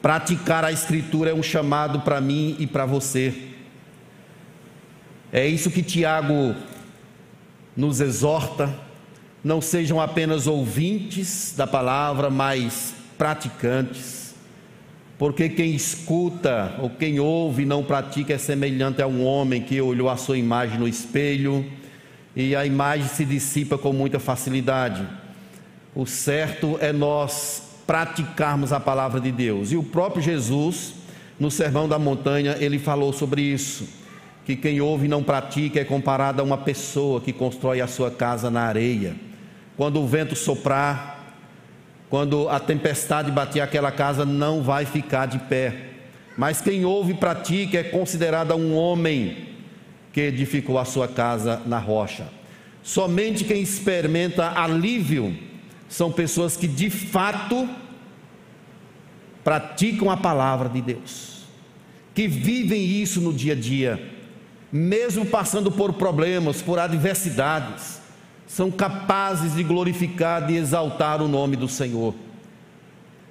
Praticar 0.00 0.64
a 0.64 0.72
Escritura 0.72 1.28
é 1.28 1.34
um 1.34 1.42
chamado 1.42 2.00
para 2.00 2.18
mim 2.18 2.56
e 2.58 2.66
para 2.66 2.86
você. 2.86 3.50
É 5.30 5.46
isso 5.46 5.70
que 5.70 5.82
Tiago 5.82 6.54
nos 7.76 8.00
exorta. 8.00 8.74
Não 9.48 9.62
sejam 9.62 9.98
apenas 9.98 10.46
ouvintes 10.46 11.54
da 11.56 11.66
palavra, 11.66 12.28
mas 12.28 12.92
praticantes 13.16 14.18
porque 15.18 15.48
quem 15.48 15.74
escuta 15.74 16.76
ou 16.78 16.88
quem 16.88 17.18
ouve 17.18 17.62
e 17.64 17.66
não 17.66 17.82
pratica 17.82 18.34
é 18.34 18.38
semelhante 18.38 19.02
a 19.02 19.06
um 19.06 19.24
homem 19.24 19.60
que 19.60 19.80
olhou 19.80 20.08
a 20.08 20.16
sua 20.16 20.36
imagem 20.38 20.78
no 20.78 20.86
espelho 20.86 21.66
e 22.36 22.54
a 22.54 22.64
imagem 22.64 23.08
se 23.08 23.24
dissipa 23.24 23.78
com 23.78 23.92
muita 23.92 24.20
facilidade. 24.20 25.04
O 25.92 26.06
certo 26.06 26.78
é 26.80 26.92
nós 26.92 27.80
praticarmos 27.84 28.72
a 28.72 28.78
palavra 28.78 29.18
de 29.20 29.32
Deus. 29.32 29.72
E 29.72 29.76
o 29.76 29.82
próprio 29.82 30.22
Jesus, 30.22 30.94
no 31.40 31.50
Sermão 31.50 31.88
da 31.88 31.98
Montanha, 31.98 32.56
ele 32.60 32.78
falou 32.78 33.12
sobre 33.12 33.42
isso. 33.42 33.88
Que 34.44 34.54
quem 34.54 34.80
ouve 34.80 35.06
e 35.06 35.08
não 35.08 35.24
pratica 35.24 35.80
é 35.80 35.84
comparado 35.84 36.40
a 36.40 36.44
uma 36.44 36.58
pessoa 36.58 37.20
que 37.20 37.32
constrói 37.32 37.80
a 37.80 37.88
sua 37.88 38.10
casa 38.10 38.50
na 38.50 38.60
areia. 38.60 39.27
Quando 39.78 40.00
o 40.00 40.06
vento 40.08 40.34
soprar, 40.34 41.36
quando 42.10 42.48
a 42.48 42.58
tempestade 42.58 43.30
bater 43.30 43.60
aquela 43.60 43.92
casa, 43.92 44.24
não 44.24 44.60
vai 44.60 44.84
ficar 44.84 45.26
de 45.26 45.38
pé. 45.38 45.90
Mas 46.36 46.60
quem 46.60 46.84
ouve 46.84 47.12
e 47.12 47.16
pratica 47.16 47.78
é 47.78 47.84
considerado 47.84 48.52
um 48.56 48.74
homem 48.74 49.46
que 50.12 50.20
edificou 50.20 50.80
a 50.80 50.84
sua 50.84 51.06
casa 51.06 51.62
na 51.64 51.78
rocha. 51.78 52.26
Somente 52.82 53.44
quem 53.44 53.62
experimenta 53.62 54.50
alívio 54.50 55.38
são 55.88 56.10
pessoas 56.10 56.56
que 56.56 56.66
de 56.66 56.90
fato 56.90 57.68
praticam 59.44 60.10
a 60.10 60.16
palavra 60.16 60.68
de 60.68 60.82
Deus, 60.82 61.44
que 62.16 62.26
vivem 62.26 62.84
isso 62.84 63.20
no 63.20 63.32
dia 63.32 63.52
a 63.52 63.56
dia, 63.56 64.10
mesmo 64.72 65.24
passando 65.24 65.70
por 65.70 65.92
problemas, 65.92 66.60
por 66.60 66.80
adversidades 66.80 67.97
são 68.48 68.70
capazes 68.70 69.54
de 69.54 69.62
glorificar, 69.62 70.50
e 70.50 70.56
exaltar 70.56 71.22
o 71.22 71.28
nome 71.28 71.54
do 71.54 71.68
Senhor. 71.68 72.14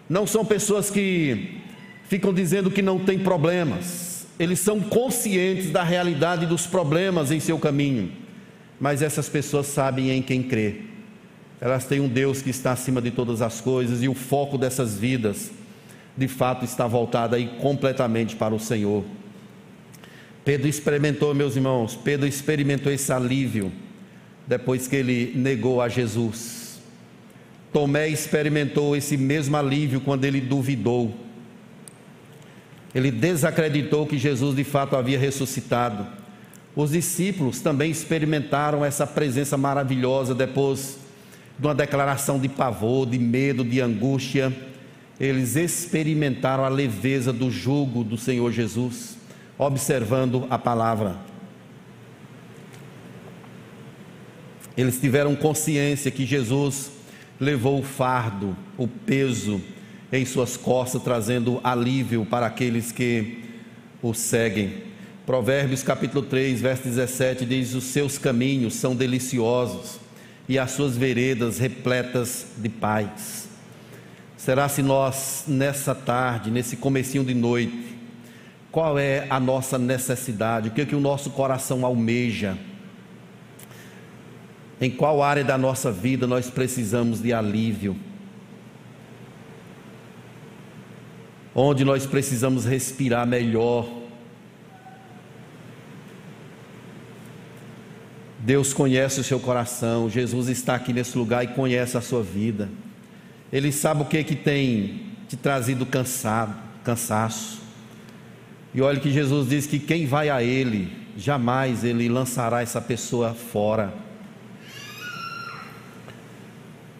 Não 0.07 0.27
são 0.27 0.45
pessoas 0.45 0.91
que 0.91 1.59
ficam 2.07 2.31
dizendo 2.31 2.71
que 2.71 2.83
não 2.83 2.99
tem 2.99 3.19
problemas, 3.19 4.27
eles 4.39 4.59
são 4.59 4.79
conscientes 4.79 5.71
da 5.71 5.83
realidade 5.83 6.45
dos 6.45 6.67
problemas 6.67 7.31
em 7.31 7.39
seu 7.39 7.57
caminho, 7.57 8.11
mas 8.79 9.01
essas 9.01 9.27
pessoas 9.27 9.65
sabem 9.65 10.11
em 10.11 10.21
quem 10.21 10.43
crer. 10.43 10.85
Elas 11.59 11.85
têm 11.85 11.99
um 11.99 12.07
Deus 12.07 12.43
que 12.43 12.51
está 12.51 12.71
acima 12.71 13.01
de 13.01 13.09
todas 13.09 13.41
as 13.41 13.59
coisas 13.59 14.03
e 14.03 14.07
o 14.07 14.13
foco 14.13 14.55
dessas 14.55 14.95
vidas, 14.95 15.51
de 16.15 16.27
fato, 16.27 16.63
está 16.63 16.85
voltado 16.85 17.35
aí 17.35 17.47
completamente 17.59 18.35
para 18.35 18.53
o 18.53 18.59
Senhor. 18.59 19.03
Pedro 20.45 20.67
experimentou, 20.67 21.33
meus 21.33 21.55
irmãos, 21.55 21.95
Pedro 21.95 22.27
experimentou 22.27 22.91
esse 22.91 23.11
alívio 23.11 23.71
depois 24.47 24.87
que 24.87 24.95
ele 24.95 25.33
negou 25.35 25.81
a 25.81 25.89
Jesus. 25.89 26.79
Tomé 27.73 28.07
experimentou 28.07 28.95
esse 28.95 29.17
mesmo 29.17 29.57
alívio 29.57 29.99
quando 29.99 30.25
ele 30.25 30.39
duvidou. 30.39 31.13
Ele 32.95 33.11
desacreditou 33.11 34.07
que 34.07 34.17
Jesus 34.17 34.55
de 34.55 34.63
fato 34.63 34.95
havia 34.95 35.19
ressuscitado. 35.19 36.07
Os 36.75 36.91
discípulos 36.91 37.59
também 37.59 37.91
experimentaram 37.91 38.85
essa 38.85 39.05
presença 39.05 39.57
maravilhosa 39.57 40.33
depois 40.33 40.97
de 41.59 41.67
uma 41.67 41.75
declaração 41.75 42.39
de 42.39 42.47
pavor, 42.47 43.05
de 43.05 43.19
medo, 43.19 43.63
de 43.63 43.81
angústia. 43.81 44.55
Eles 45.19 45.55
experimentaram 45.55 46.63
a 46.63 46.69
leveza 46.69 47.33
do 47.33 47.51
jugo 47.51 48.03
do 48.03 48.17
Senhor 48.17 48.51
Jesus, 48.51 49.17
observando 49.57 50.47
a 50.49 50.57
palavra. 50.57 51.17
Eles 54.77 54.99
tiveram 54.99 55.35
consciência 55.35 56.11
que 56.11 56.25
Jesus 56.25 56.91
levou 57.39 57.79
o 57.79 57.83
fardo, 57.83 58.55
o 58.77 58.87
peso 58.87 59.59
em 60.13 60.23
suas 60.23 60.55
costas, 60.55 61.01
trazendo 61.01 61.59
alívio 61.63 62.25
para 62.25 62.45
aqueles 62.45 62.91
que 62.91 63.43
o 64.03 64.13
seguem. 64.13 64.85
Provérbios 65.25 65.81
capítulo 65.81 66.23
3, 66.23 66.61
verso 66.61 66.83
17 66.83 67.45
diz: 67.45 67.73
Os 67.73 67.85
seus 67.85 68.19
caminhos 68.19 68.75
são 68.75 68.95
deliciosos 68.95 69.99
e 70.47 70.59
as 70.59 70.71
suas 70.71 70.95
veredas 70.95 71.57
repletas 71.57 72.45
de 72.57 72.69
paz. 72.69 73.49
Será 74.37 74.69
se 74.69 74.83
nós 74.83 75.45
nessa 75.47 75.93
tarde, 75.95 76.51
nesse 76.51 76.77
comecinho 76.77 77.25
de 77.25 77.33
noite, 77.33 77.97
qual 78.71 78.97
é 78.99 79.25
a 79.29 79.39
nossa 79.39 79.77
necessidade? 79.79 80.69
O 80.69 80.71
que 80.71 80.81
é 80.81 80.85
que 80.85 80.95
o 80.95 80.99
nosso 80.99 81.31
coração 81.31 81.83
almeja? 81.83 82.57
Em 84.79 84.91
qual 84.91 85.23
área 85.23 85.43
da 85.43 85.57
nossa 85.57 85.91
vida 85.91 86.27
nós 86.27 86.49
precisamos 86.49 87.21
de 87.21 87.33
alívio? 87.33 87.97
Onde 91.55 91.83
nós 91.83 92.05
precisamos 92.05 92.65
respirar 92.65 93.25
melhor? 93.25 93.89
Deus 98.37 98.71
conhece 98.73 99.19
o 99.19 99.23
seu 99.23 99.39
coração, 99.39 100.09
Jesus 100.09 100.47
está 100.47 100.75
aqui 100.75 100.93
nesse 100.93 101.17
lugar 101.17 101.43
e 101.43 101.47
conhece 101.47 101.97
a 101.97 102.01
sua 102.01 102.21
vida. 102.21 102.69
Ele 103.51 103.71
sabe 103.71 104.03
o 104.03 104.05
que 104.05 104.23
que 104.23 104.35
tem 104.35 105.01
te 105.27 105.35
trazido 105.35 105.85
cansado, 105.85 106.55
cansaço. 106.83 107.59
E 108.73 108.81
olha 108.81 108.99
que 108.99 109.11
Jesus 109.11 109.49
diz 109.49 109.65
que 109.65 109.79
quem 109.79 110.05
vai 110.05 110.29
a 110.29 110.43
ele, 110.43 110.95
jamais 111.17 111.83
ele 111.83 112.07
lançará 112.07 112.61
essa 112.61 112.79
pessoa 112.79 113.33
fora. 113.33 113.91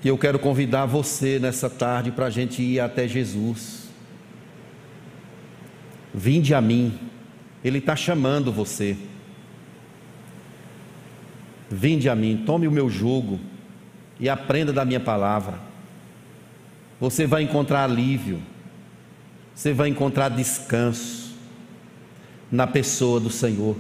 E 0.04 0.08
eu 0.08 0.18
quero 0.18 0.38
convidar 0.38 0.86
você 0.86 1.40
nessa 1.40 1.70
tarde 1.70 2.12
para 2.12 2.28
a 2.28 2.30
gente 2.30 2.62
ir 2.62 2.80
até 2.80 3.08
Jesus. 3.08 3.88
Vinde 6.14 6.54
a 6.54 6.62
mim, 6.62 6.98
Ele 7.64 7.80
está 7.80 7.96
chamando 7.96 8.52
você. 8.52 8.96
Vinde 11.70 12.08
a 12.10 12.16
mim, 12.16 12.44
tome 12.46 12.68
o 12.68 12.72
meu 12.72 12.90
jugo 12.90 13.40
e 14.20 14.30
aprenda 14.30 14.72
da 14.72 14.86
minha 14.86 15.00
palavra. 15.00 15.60
Você 17.00 17.28
vai 17.28 17.44
encontrar 17.44 17.84
alívio, 17.84 18.42
você 19.54 19.74
vai 19.74 19.90
encontrar 19.90 20.30
descanso 20.30 21.36
na 22.52 22.66
pessoa 22.66 23.20
do 23.20 23.30
Senhor. 23.30 23.76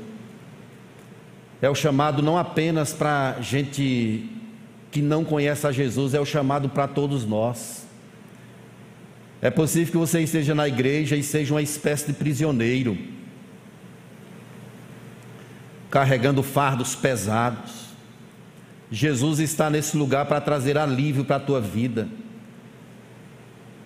É 1.62 1.70
o 1.70 1.76
chamado 1.76 2.22
não 2.22 2.38
apenas 2.38 2.94
para 2.94 3.38
gente 3.42 4.30
que 4.98 5.02
não 5.04 5.24
conhece 5.24 5.68
a 5.68 5.72
Jesus 5.72 6.16
é 6.16 6.20
o 6.20 6.26
chamado 6.26 6.70
para 6.70 6.88
todos 6.88 7.24
nós. 7.24 7.86
É 9.40 9.52
possível 9.52 9.92
que 9.92 9.98
você 9.98 10.22
esteja 10.22 10.56
na 10.56 10.68
igreja 10.68 11.16
e 11.16 11.22
seja 11.22 11.54
uma 11.54 11.62
espécie 11.62 12.08
de 12.08 12.14
prisioneiro. 12.14 12.98
carregando 15.90 16.44
fardos 16.44 16.96
pesados. 16.96 17.88
Jesus 18.92 19.40
está 19.40 19.70
nesse 19.70 19.96
lugar 19.96 20.26
para 20.26 20.42
trazer 20.42 20.78
alívio 20.78 21.24
para 21.24 21.38
a 21.38 21.40
tua 21.40 21.62
vida. 21.62 22.10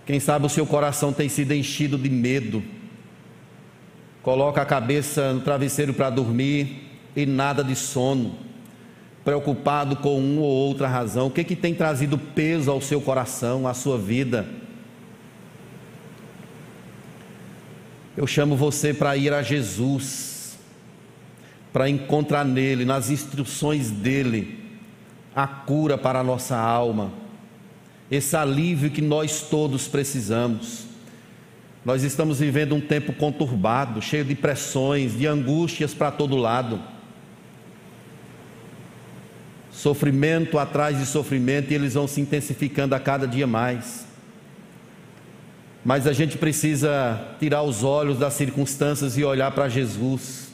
Quem 0.05 0.19
sabe 0.19 0.45
o 0.45 0.49
seu 0.49 0.65
coração 0.65 1.13
tem 1.13 1.29
sido 1.29 1.53
enchido 1.53 1.97
de 1.97 2.09
medo. 2.09 2.63
Coloca 4.23 4.61
a 4.61 4.65
cabeça 4.65 5.31
no 5.31 5.41
travesseiro 5.41 5.93
para 5.93 6.09
dormir 6.09 6.99
e 7.15 7.25
nada 7.25 7.63
de 7.63 7.75
sono. 7.75 8.50
Preocupado 9.23 9.95
com 9.97 10.17
uma 10.17 10.41
ou 10.41 10.47
outra 10.47 10.87
razão. 10.87 11.27
O 11.27 11.31
que, 11.31 11.43
que 11.43 11.55
tem 11.55 11.73
trazido 11.73 12.17
peso 12.17 12.71
ao 12.71 12.81
seu 12.81 12.99
coração, 12.99 13.67
à 13.67 13.73
sua 13.73 13.97
vida? 13.97 14.47
Eu 18.17 18.27
chamo 18.27 18.55
você 18.55 18.93
para 18.93 19.15
ir 19.15 19.31
a 19.31 19.41
Jesus, 19.41 20.57
para 21.71 21.89
encontrar 21.89 22.43
nele, 22.43 22.83
nas 22.83 23.09
instruções 23.09 23.89
dele, 23.89 24.59
a 25.35 25.47
cura 25.47 25.97
para 25.97 26.19
a 26.19 26.23
nossa 26.23 26.57
alma, 26.57 27.11
esse 28.09 28.35
alívio 28.35 28.91
que 28.91 29.01
nós 29.01 29.41
todos 29.43 29.87
precisamos. 29.87 30.85
Nós 31.85 32.03
estamos 32.03 32.39
vivendo 32.39 32.75
um 32.75 32.81
tempo 32.81 33.13
conturbado, 33.13 34.01
cheio 34.01 34.25
de 34.25 34.35
pressões, 34.35 35.17
de 35.17 35.25
angústias 35.25 35.93
para 35.93 36.11
todo 36.11 36.35
lado. 36.35 36.81
Sofrimento 39.81 40.59
atrás 40.59 40.95
de 40.99 41.07
sofrimento 41.07 41.71
e 41.71 41.73
eles 41.73 41.95
vão 41.95 42.07
se 42.07 42.21
intensificando 42.21 42.93
a 42.93 42.99
cada 42.99 43.27
dia 43.27 43.47
mais. 43.47 44.05
Mas 45.83 46.05
a 46.05 46.13
gente 46.13 46.37
precisa 46.37 47.19
tirar 47.39 47.63
os 47.63 47.83
olhos 47.83 48.19
das 48.19 48.35
circunstâncias 48.35 49.17
e 49.17 49.23
olhar 49.23 49.49
para 49.49 49.67
Jesus. 49.67 50.49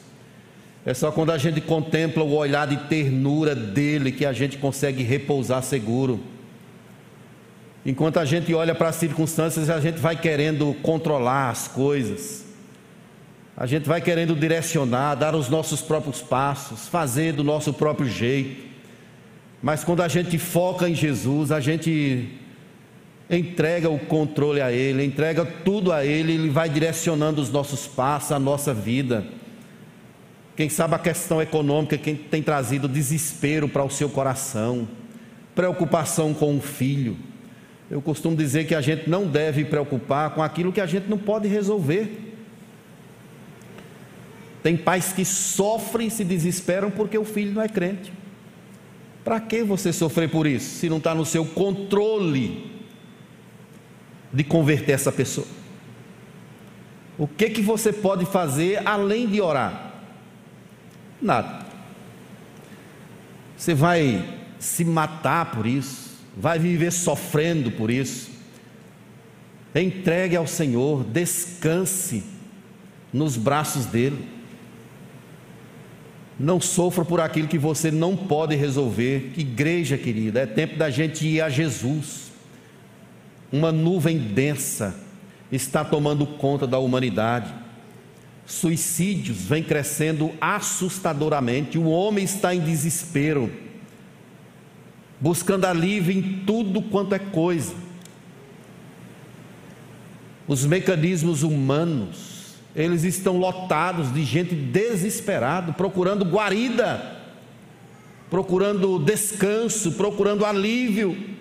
É 0.86 0.94
só 0.94 1.12
quando 1.12 1.32
a 1.32 1.38
gente 1.38 1.60
contempla 1.60 2.24
o 2.24 2.36
olhar 2.36 2.68
de 2.68 2.78
ternura 2.88 3.54
dele 3.54 4.14
que 4.14 4.26
a 4.26 4.32
gente 4.32 4.58
consegue 4.58 5.04
repousar 5.04 5.62
seguro. 5.62 6.22
Enquanto 7.86 8.20
a 8.20 8.24
gente 8.24 8.54
olha 8.54 8.74
para 8.74 8.88
as 8.88 8.96
circunstâncias, 8.96 9.70
a 9.70 9.82
gente 9.82 10.00
vai 10.00 10.16
querendo 10.16 10.74
controlar 10.82 11.50
as 11.50 11.68
coisas. 11.68 12.46
A 13.58 13.66
gente 13.66 13.90
vai 13.90 14.00
querendo 14.00 14.34
direcionar, 14.38 15.16
dar 15.16 15.36
os 15.36 15.50
nossos 15.50 15.82
próprios 15.82 16.22
passos, 16.22 16.88
fazer 16.88 17.34
do 17.34 17.44
nosso 17.44 17.74
próprio 17.74 18.08
jeito. 18.08 18.67
Mas 19.62 19.84
quando 19.84 20.02
a 20.02 20.08
gente 20.08 20.38
foca 20.38 20.88
em 20.88 20.96
Jesus, 20.96 21.52
a 21.52 21.60
gente 21.60 22.30
entrega 23.30 23.90
o 23.90 24.00
controle 24.00 24.62
a 24.62 24.72
Ele, 24.72 25.04
entrega 25.04 25.46
tudo 25.46 25.92
a 25.92 26.06
Ele, 26.06 26.34
Ele 26.34 26.50
vai 26.50 26.70
direcionando 26.70 27.42
os 27.42 27.50
nossos 27.50 27.88
passos, 27.88 28.32
a 28.32 28.40
nossa 28.40 28.74
vida. 28.74 29.26
Quem 30.56 30.70
sabe 30.70 30.96
a 30.96 31.00
questão 31.00 31.42
econômica, 31.42 31.98
quem 31.98 32.16
tem 32.16 32.42
trazido 32.42 32.88
desespero 32.88 33.68
para 33.68 33.84
o 33.84 33.90
seu 33.90 34.10
coração, 34.10 34.88
preocupação 35.54 36.34
com 36.34 36.58
o 36.58 36.62
filho. 36.62 37.18
Eu 37.90 38.02
costumo 38.02 38.36
dizer 38.36 38.66
que 38.66 38.76
a 38.76 38.82
gente 38.82 39.10
não 39.10 39.28
deve 39.28 39.66
preocupar 39.66 40.32
com 40.32 40.42
aquilo 40.42 40.74
que 40.74 40.82
a 40.82 40.86
gente 40.86 41.08
não 41.08 41.18
pode 41.18 41.48
resolver. 41.48 42.36
Tem 44.62 44.76
pais 44.76 45.14
que 45.14 45.24
sofrem 45.24 46.08
e 46.08 46.12
se 46.12 46.24
desesperam 46.24 46.92
porque 46.92 47.18
o 47.18 47.24
filho 47.24 47.54
não 47.54 47.62
é 47.62 47.70
crente. 47.70 48.12
Para 49.28 49.42
que 49.42 49.62
você 49.62 49.92
sofrer 49.92 50.30
por 50.30 50.48
isso, 50.48 50.80
se 50.80 50.88
não 50.90 51.00
está 51.00 51.14
no 51.14 51.26
seu 51.26 51.44
controle 51.44 52.72
de 54.32 54.42
converter 54.42 54.94
essa 54.94 55.12
pessoa? 55.12 55.46
O 57.18 57.28
que 57.28 57.50
que 57.50 57.62
você 57.62 57.92
pode 57.92 58.26
fazer 58.26 58.88
além 58.88 59.28
de 59.28 59.42
orar? 59.42 59.96
Nada. 61.22 61.66
Você 63.58 63.74
vai 63.74 64.26
se 64.60 64.86
matar 64.86 65.52
por 65.52 65.68
isso, 65.68 66.12
vai 66.38 66.58
viver 66.58 66.92
sofrendo 66.92 67.70
por 67.70 67.92
isso. 67.92 68.32
Entregue 69.76 70.38
ao 70.38 70.48
Senhor, 70.48 71.04
descanse 71.04 72.24
nos 73.12 73.36
braços 73.36 73.88
dele. 73.88 74.26
Não 76.40 76.62
sofra 76.62 77.04
por 77.04 77.20
aquilo 77.20 77.48
que 77.48 77.58
você 77.58 77.90
não 77.90 78.16
pode 78.16 78.56
resolver. 78.56 79.34
Igreja 79.36 79.98
querida, 79.98 80.42
é 80.42 80.46
tempo 80.46 80.78
da 80.78 80.90
gente 80.90 81.26
ir 81.28 81.42
a 81.42 81.50
Jesus 81.50 82.28
uma 83.52 83.72
nuvem 83.72 84.18
densa 84.18 84.96
está 85.52 85.86
tomando 85.86 86.26
conta 86.26 86.68
da 86.68 86.78
humanidade. 86.78 87.54
Suicídios 88.46 89.38
vêm 89.44 89.64
crescendo 89.64 90.34
assustadoramente. 90.40 91.78
O 91.78 91.88
homem 91.88 92.24
está 92.26 92.54
em 92.54 92.60
desespero, 92.60 93.52
buscando 95.20 95.66
alívio 95.66 96.14
em 96.14 96.44
tudo 96.46 96.82
quanto 96.82 97.16
é 97.16 97.20
coisa. 97.20 97.74
Os 100.48 100.66
mecanismos 100.66 101.44
humanos, 101.44 102.37
eles 102.78 103.04
estão 103.04 103.38
lotados 103.38 104.14
de 104.14 104.24
gente 104.24 104.56
desesperada, 104.56 105.74
procurando 105.74 106.24
guarida, 106.24 107.18
procurando 108.30 109.00
descanso, 109.00 109.92
procurando 109.94 110.46
alívio 110.46 111.36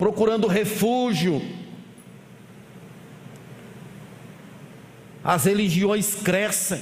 procurando 0.00 0.46
refúgio. 0.46 1.42
As 5.22 5.44
religiões 5.44 6.14
crescem, 6.14 6.80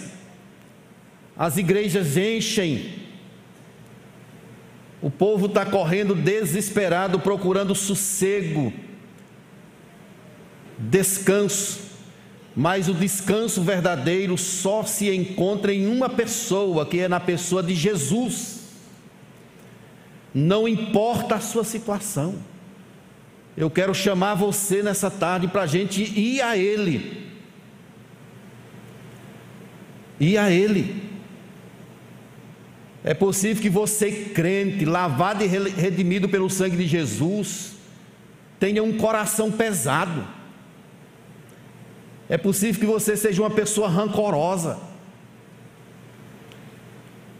as 1.36 1.56
igrejas 1.56 2.16
enchem, 2.16 2.94
o 5.02 5.10
povo 5.10 5.46
está 5.46 5.66
correndo 5.66 6.14
desesperado, 6.14 7.18
procurando 7.18 7.74
sossego, 7.74 8.72
descanso, 10.78 11.87
mas 12.58 12.88
o 12.88 12.92
descanso 12.92 13.62
verdadeiro 13.62 14.36
só 14.36 14.82
se 14.82 15.14
encontra 15.14 15.72
em 15.72 15.86
uma 15.86 16.08
pessoa, 16.08 16.84
que 16.84 16.98
é 16.98 17.06
na 17.06 17.20
pessoa 17.20 17.62
de 17.62 17.72
Jesus. 17.72 18.62
Não 20.34 20.66
importa 20.66 21.36
a 21.36 21.40
sua 21.40 21.62
situação. 21.62 22.34
Eu 23.56 23.70
quero 23.70 23.94
chamar 23.94 24.34
você 24.34 24.82
nessa 24.82 25.08
tarde 25.08 25.46
para 25.46 25.62
a 25.62 25.66
gente 25.68 26.02
ir 26.02 26.42
a 26.42 26.56
Ele. 26.56 27.28
Ir 30.18 30.36
a 30.36 30.50
Ele. 30.50 31.00
É 33.04 33.14
possível 33.14 33.62
que 33.62 33.70
você, 33.70 34.10
crente, 34.34 34.84
lavado 34.84 35.44
e 35.44 35.46
redimido 35.46 36.28
pelo 36.28 36.50
sangue 36.50 36.76
de 36.76 36.88
Jesus, 36.88 37.74
tenha 38.58 38.82
um 38.82 38.98
coração 38.98 39.48
pesado. 39.52 40.37
É 42.28 42.36
possível 42.36 42.80
que 42.80 42.86
você 42.86 43.16
seja 43.16 43.40
uma 43.42 43.50
pessoa 43.50 43.88
rancorosa. 43.88 44.78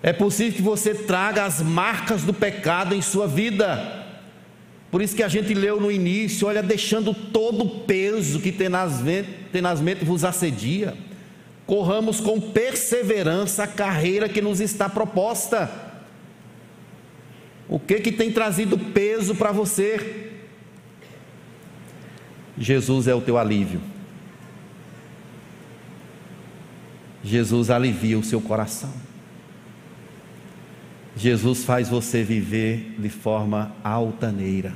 É 0.03 0.13
possível 0.13 0.55
que 0.55 0.63
você 0.63 0.95
traga 0.95 1.45
as 1.45 1.61
marcas 1.61 2.23
do 2.23 2.33
pecado 2.33 2.95
em 2.95 3.03
sua 3.03 3.27
vida. 3.27 4.07
Por 4.91 5.03
isso 5.03 5.15
que 5.15 5.23
a 5.23 5.29
gente 5.29 5.53
leu 5.53 5.79
no 5.79 5.91
início, 5.91 6.49
olha, 6.49 6.63
deixando 6.63 7.13
todo 7.13 7.65
o 7.65 7.81
peso 7.81 8.41
que 8.41 8.51
tenazmente, 8.51 10.05
vos 10.05 10.25
assedia, 10.25 10.97
corramos 11.67 12.21
com 12.21 12.41
perseverança 12.41 13.65
a 13.65 13.67
carreira 13.67 14.29
que 14.29 14.41
nos 14.41 14.61
está 14.61 14.89
proposta. 14.89 15.71
O 17.69 17.79
que 17.79 18.01
que 18.01 18.11
tem 18.11 18.33
trazido 18.33 18.79
peso 18.79 19.35
para 19.35 19.53
você? 19.53 20.31
Jesus 22.57 23.07
é 23.07 23.15
o 23.15 23.21
teu 23.21 23.37
alívio. 23.37 23.83
Jesus 27.29 27.69
alivia 27.69 28.19
o 28.19 28.25
seu 28.25 28.41
coração. 28.41 28.93
Jesus 31.15 31.63
faz 31.63 31.89
você 31.89 32.23
viver 32.23 32.95
de 32.99 33.11
forma 33.11 33.73
altaneira, 33.85 34.73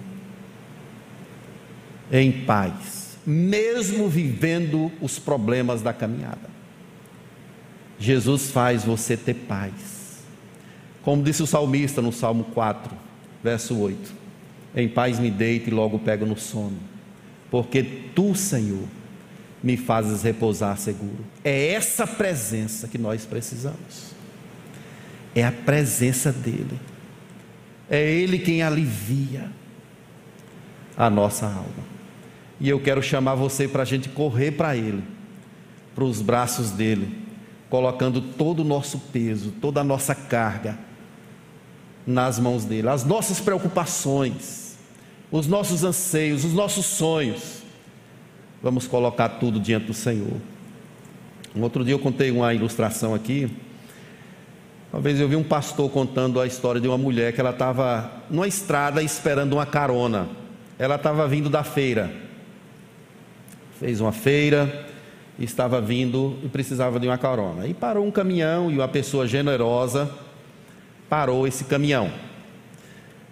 em 2.10 2.30
paz, 2.30 3.16
mesmo 3.24 4.06
vivendo 4.06 4.92
os 5.00 5.18
problemas 5.18 5.80
da 5.80 5.94
caminhada. 5.94 6.50
Jesus 7.98 8.50
faz 8.50 8.84
você 8.84 9.16
ter 9.16 9.34
paz. 9.34 10.22
Como 11.02 11.22
disse 11.22 11.42
o 11.42 11.46
salmista 11.46 12.02
no 12.02 12.12
Salmo 12.12 12.44
4, 12.52 12.94
verso 13.42 13.78
8: 13.78 14.12
Em 14.76 14.88
paz 14.88 15.18
me 15.18 15.30
deito 15.30 15.70
e 15.70 15.72
logo 15.72 15.98
pego 15.98 16.26
no 16.26 16.36
sono, 16.36 16.78
porque 17.50 17.82
tu, 18.14 18.34
Senhor, 18.34 18.88
me 19.62 19.76
fazes 19.76 20.22
repousar 20.22 20.76
seguro. 20.76 21.24
É 21.44 21.72
essa 21.72 22.06
presença 22.06 22.88
que 22.88 22.98
nós 22.98 23.24
precisamos 23.24 24.12
é 25.34 25.44
a 25.44 25.52
presença 25.52 26.32
dEle. 26.32 26.78
É 27.90 28.02
Ele 28.02 28.38
quem 28.38 28.62
alivia 28.62 29.50
a 30.96 31.08
nossa 31.08 31.46
alma. 31.46 31.92
E 32.60 32.68
eu 32.68 32.80
quero 32.80 33.02
chamar 33.02 33.34
você 33.34 33.66
para 33.66 33.82
a 33.82 33.86
gente 33.86 34.08
correr 34.08 34.52
para 34.52 34.76
Ele, 34.76 35.02
para 35.94 36.04
os 36.04 36.22
braços 36.22 36.70
dEle, 36.70 37.22
colocando 37.68 38.20
todo 38.20 38.60
o 38.60 38.64
nosso 38.64 38.98
peso, 38.98 39.52
toda 39.60 39.80
a 39.80 39.84
nossa 39.84 40.14
carga 40.14 40.78
nas 42.06 42.38
mãos 42.38 42.64
dele, 42.64 42.88
as 42.88 43.04
nossas 43.04 43.40
preocupações, 43.40 44.76
os 45.30 45.46
nossos 45.46 45.82
anseios, 45.84 46.44
os 46.44 46.52
nossos 46.52 46.84
sonhos. 46.86 47.61
Vamos 48.62 48.86
colocar 48.86 49.28
tudo 49.28 49.58
diante 49.58 49.86
do 49.86 49.94
Senhor. 49.94 50.36
Um 51.54 51.62
outro 51.62 51.84
dia 51.84 51.94
eu 51.94 51.98
contei 51.98 52.30
uma 52.30 52.54
ilustração 52.54 53.12
aqui. 53.12 53.50
Uma 54.92 55.02
vez 55.02 55.18
eu 55.18 55.28
vi 55.28 55.34
um 55.34 55.42
pastor 55.42 55.90
contando 55.90 56.40
a 56.40 56.46
história 56.46 56.80
de 56.80 56.86
uma 56.86 56.96
mulher 56.96 57.32
que 57.32 57.40
ela 57.40 57.50
estava 57.50 58.08
numa 58.30 58.46
estrada 58.46 59.02
esperando 59.02 59.54
uma 59.54 59.66
carona. 59.66 60.28
Ela 60.78 60.94
estava 60.94 61.26
vindo 61.26 61.50
da 61.50 61.64
feira. 61.64 62.08
Fez 63.80 64.00
uma 64.00 64.12
feira, 64.12 64.86
estava 65.40 65.80
vindo 65.80 66.38
e 66.44 66.48
precisava 66.48 67.00
de 67.00 67.08
uma 67.08 67.18
carona. 67.18 67.66
E 67.66 67.74
parou 67.74 68.06
um 68.06 68.12
caminhão 68.12 68.70
e 68.70 68.74
uma 68.76 68.86
pessoa 68.86 69.26
generosa 69.26 70.08
parou 71.08 71.48
esse 71.48 71.64
caminhão. 71.64 72.12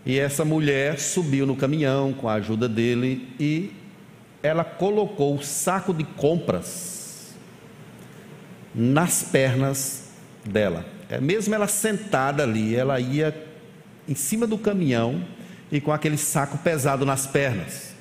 E 0.05 0.19
essa 0.19 0.45
mulher 0.45 0.99
subiu 0.99 1.47
no 1.47 1.55
caminhão 1.55 2.13
com 2.13 2.29
a 2.29 2.35
ajuda 2.35 2.69
dele 2.69 3.29
e 3.39 3.79
ela 4.43 4.65
colocou 4.65 5.35
o 5.35 5.43
saco 5.43 5.93
de 5.93 6.05
compras 6.05 7.35
nas 8.75 9.23
pernas 9.23 10.11
dela. 10.45 10.85
É, 11.09 11.21
mesmo 11.21 11.55
ela 11.55 11.67
sentada 11.67 12.43
ali, 12.43 12.75
ela 12.75 13.01
ia 13.01 13.35
em 14.09 14.15
cima 14.15 14.47
do 14.47 14.57
caminhão 14.57 15.25
e 15.71 15.81
com 15.81 15.93
aquele 15.93 16.17
saco 16.17 16.59
pesado 16.59 17.05
nas 17.05 17.27
pernas. 17.27 17.95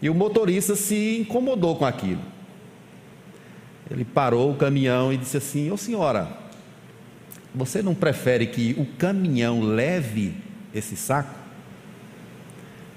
E 0.00 0.08
o 0.08 0.14
motorista 0.14 0.74
se 0.74 1.18
incomodou 1.20 1.76
com 1.76 1.84
aquilo. 1.84 2.22
Ele 3.90 4.04
parou 4.04 4.52
o 4.52 4.56
caminhão 4.56 5.12
e 5.12 5.16
disse 5.16 5.36
assim: 5.36 5.70
Ô 5.70 5.76
senhora, 5.76 6.28
você 7.54 7.82
não 7.82 7.94
prefere 7.94 8.46
que 8.46 8.74
o 8.78 8.86
caminhão 8.96 9.60
leve 9.60 10.34
esse 10.72 10.96
saco? 10.96 11.39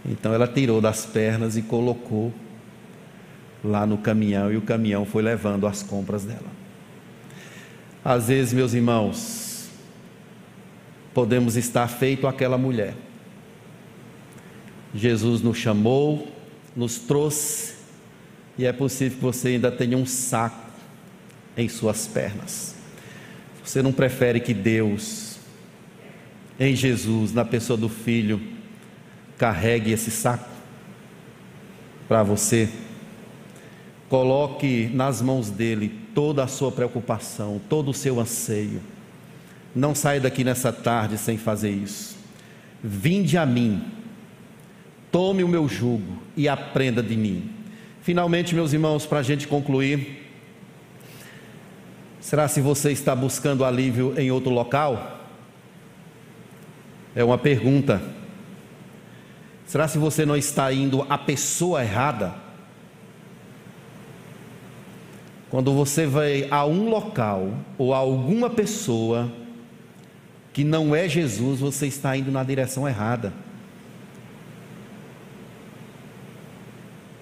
Então 0.05 0.33
ela 0.33 0.47
tirou 0.47 0.81
das 0.81 1.05
pernas 1.05 1.55
e 1.55 1.61
colocou 1.61 2.33
lá 3.63 3.85
no 3.85 3.97
caminhão 3.97 4.51
e 4.51 4.57
o 4.57 4.61
caminhão 4.61 5.05
foi 5.05 5.23
levando 5.23 5.65
as 5.65 5.81
compras 5.81 6.25
dela. 6.25 6.51
Às 8.03 8.27
vezes, 8.27 8.51
meus 8.51 8.73
irmãos, 8.73 9.69
podemos 11.13 11.55
estar 11.55 11.87
feito 11.87 12.27
aquela 12.27 12.57
mulher. 12.57 12.93
Jesus 14.93 15.41
nos 15.41 15.57
chamou, 15.57 16.27
nos 16.75 16.97
trouxe, 16.97 17.75
e 18.57 18.65
é 18.65 18.73
possível 18.73 19.17
que 19.17 19.23
você 19.23 19.49
ainda 19.49 19.71
tenha 19.71 19.97
um 19.97 20.05
saco 20.05 20.69
em 21.55 21.69
suas 21.69 22.05
pernas. 22.05 22.75
Você 23.63 23.81
não 23.81 23.93
prefere 23.93 24.39
que 24.41 24.53
Deus, 24.53 25.37
em 26.59 26.75
Jesus, 26.75 27.33
na 27.33 27.45
pessoa 27.45 27.77
do 27.77 27.87
Filho, 27.87 28.52
carregue 29.37 29.91
esse 29.91 30.11
saco 30.11 30.49
para 32.07 32.23
você? 32.23 32.69
Coloque 34.09 34.89
nas 34.93 35.21
mãos 35.21 35.49
dele 35.49 35.99
toda 36.13 36.43
a 36.43 36.47
sua 36.47 36.71
preocupação, 36.71 37.59
todo 37.69 37.91
o 37.91 37.93
seu 37.93 38.19
anseio. 38.19 38.81
Não 39.75 39.95
saia 39.95 40.19
daqui 40.19 40.43
nessa 40.43 40.71
tarde 40.71 41.17
sem 41.17 41.37
fazer 41.37 41.71
isso. 41.71 42.15
Vinde 42.83 43.37
a 43.37 43.45
mim, 43.45 43.83
tome 45.11 45.43
o 45.43 45.47
meu 45.47 45.67
jugo 45.67 46.21
e 46.37 46.47
aprenda 46.47 47.01
de 47.01 47.15
mim. 47.15 47.49
Finalmente, 48.01 48.53
meus 48.53 48.73
irmãos, 48.73 49.05
para 49.05 49.19
a 49.19 49.23
gente 49.23 49.47
concluir, 49.47 50.23
Será 52.23 52.47
se 52.47 52.61
você 52.61 52.89
está 52.89 53.13
buscando 53.13 53.65
alívio 53.65 54.17
em 54.17 54.31
outro 54.31 54.49
local? 54.49 55.19
É 57.13 57.21
uma 57.21 57.37
pergunta. 57.37 58.01
Será 59.65 59.87
se 59.87 59.97
você 59.97 60.25
não 60.25 60.35
está 60.35 60.71
indo 60.71 61.05
à 61.09 61.17
pessoa 61.17 61.83
errada? 61.83 62.35
Quando 65.49 65.71
você 65.73 66.05
vai 66.05 66.47
a 66.49 66.65
um 66.65 66.89
local 66.89 67.51
ou 67.77 67.93
a 67.93 67.97
alguma 67.97 68.49
pessoa 68.49 69.31
que 70.51 70.63
não 70.63 70.95
é 70.95 71.07
Jesus, 71.07 71.59
você 71.59 71.87
está 71.87 72.15
indo 72.17 72.31
na 72.31 72.43
direção 72.43 72.87
errada. 72.87 73.33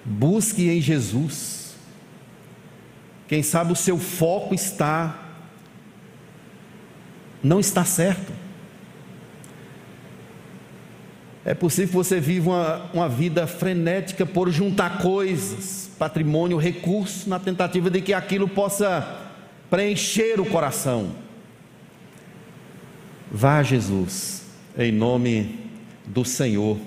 Busque 0.04 0.68
em 0.68 0.80
Jesus. 0.80 1.74
Quem 3.28 3.42
sabe 3.42 3.72
o 3.72 3.76
seu 3.76 3.98
foco 3.98 4.54
está 4.54 5.22
não 7.42 7.58
está 7.58 7.84
certo. 7.84 8.32
É 11.44 11.54
possível 11.54 11.88
que 11.88 11.94
você 11.94 12.20
viva 12.20 12.50
uma, 12.50 12.90
uma 12.94 13.08
vida 13.08 13.46
frenética 13.46 14.24
por 14.24 14.50
juntar 14.50 14.98
coisas, 14.98 15.90
patrimônio, 15.98 16.56
recursos, 16.56 17.26
na 17.26 17.38
tentativa 17.38 17.90
de 17.90 18.00
que 18.00 18.14
aquilo 18.14 18.48
possa 18.48 19.20
preencher 19.68 20.38
o 20.38 20.46
coração. 20.46 21.10
Vá 23.30 23.62
Jesus, 23.62 24.44
em 24.78 24.92
nome 24.92 25.58
do 26.06 26.24
Senhor. 26.24 26.78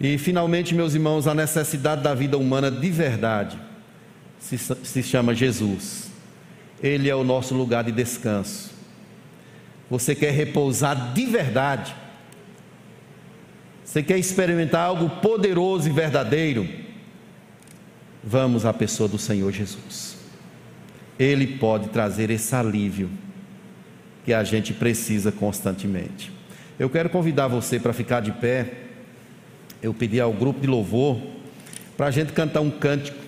E 0.00 0.18
finalmente, 0.18 0.74
meus 0.74 0.94
irmãos, 0.94 1.26
a 1.26 1.34
necessidade 1.34 2.02
da 2.02 2.14
vida 2.14 2.38
humana 2.38 2.70
de 2.70 2.90
verdade 2.90 3.58
se, 4.38 4.58
se 4.58 5.02
chama 5.02 5.34
Jesus. 5.34 6.10
Ele 6.82 7.08
é 7.08 7.14
o 7.14 7.24
nosso 7.24 7.54
lugar 7.54 7.84
de 7.84 7.92
descanso. 7.92 8.72
Você 9.88 10.14
quer 10.14 10.32
repousar 10.32 11.12
de 11.12 11.26
verdade? 11.26 11.94
Você 13.92 14.02
quer 14.02 14.18
experimentar 14.18 14.86
algo 14.86 15.20
poderoso 15.20 15.86
e 15.86 15.92
verdadeiro? 15.92 16.66
Vamos 18.24 18.64
à 18.64 18.72
pessoa 18.72 19.06
do 19.06 19.18
Senhor 19.18 19.52
Jesus. 19.52 20.16
Ele 21.18 21.58
pode 21.58 21.90
trazer 21.90 22.30
esse 22.30 22.54
alívio 22.54 23.10
que 24.24 24.32
a 24.32 24.42
gente 24.44 24.72
precisa 24.72 25.30
constantemente. 25.30 26.32
Eu 26.78 26.88
quero 26.88 27.10
convidar 27.10 27.48
você 27.48 27.78
para 27.78 27.92
ficar 27.92 28.20
de 28.20 28.32
pé. 28.32 28.72
Eu 29.82 29.92
pedi 29.92 30.18
ao 30.18 30.32
grupo 30.32 30.58
de 30.58 30.66
louvor 30.66 31.20
para 31.94 32.06
a 32.06 32.10
gente 32.10 32.32
cantar 32.32 32.62
um 32.62 32.70
cântico 32.70 33.21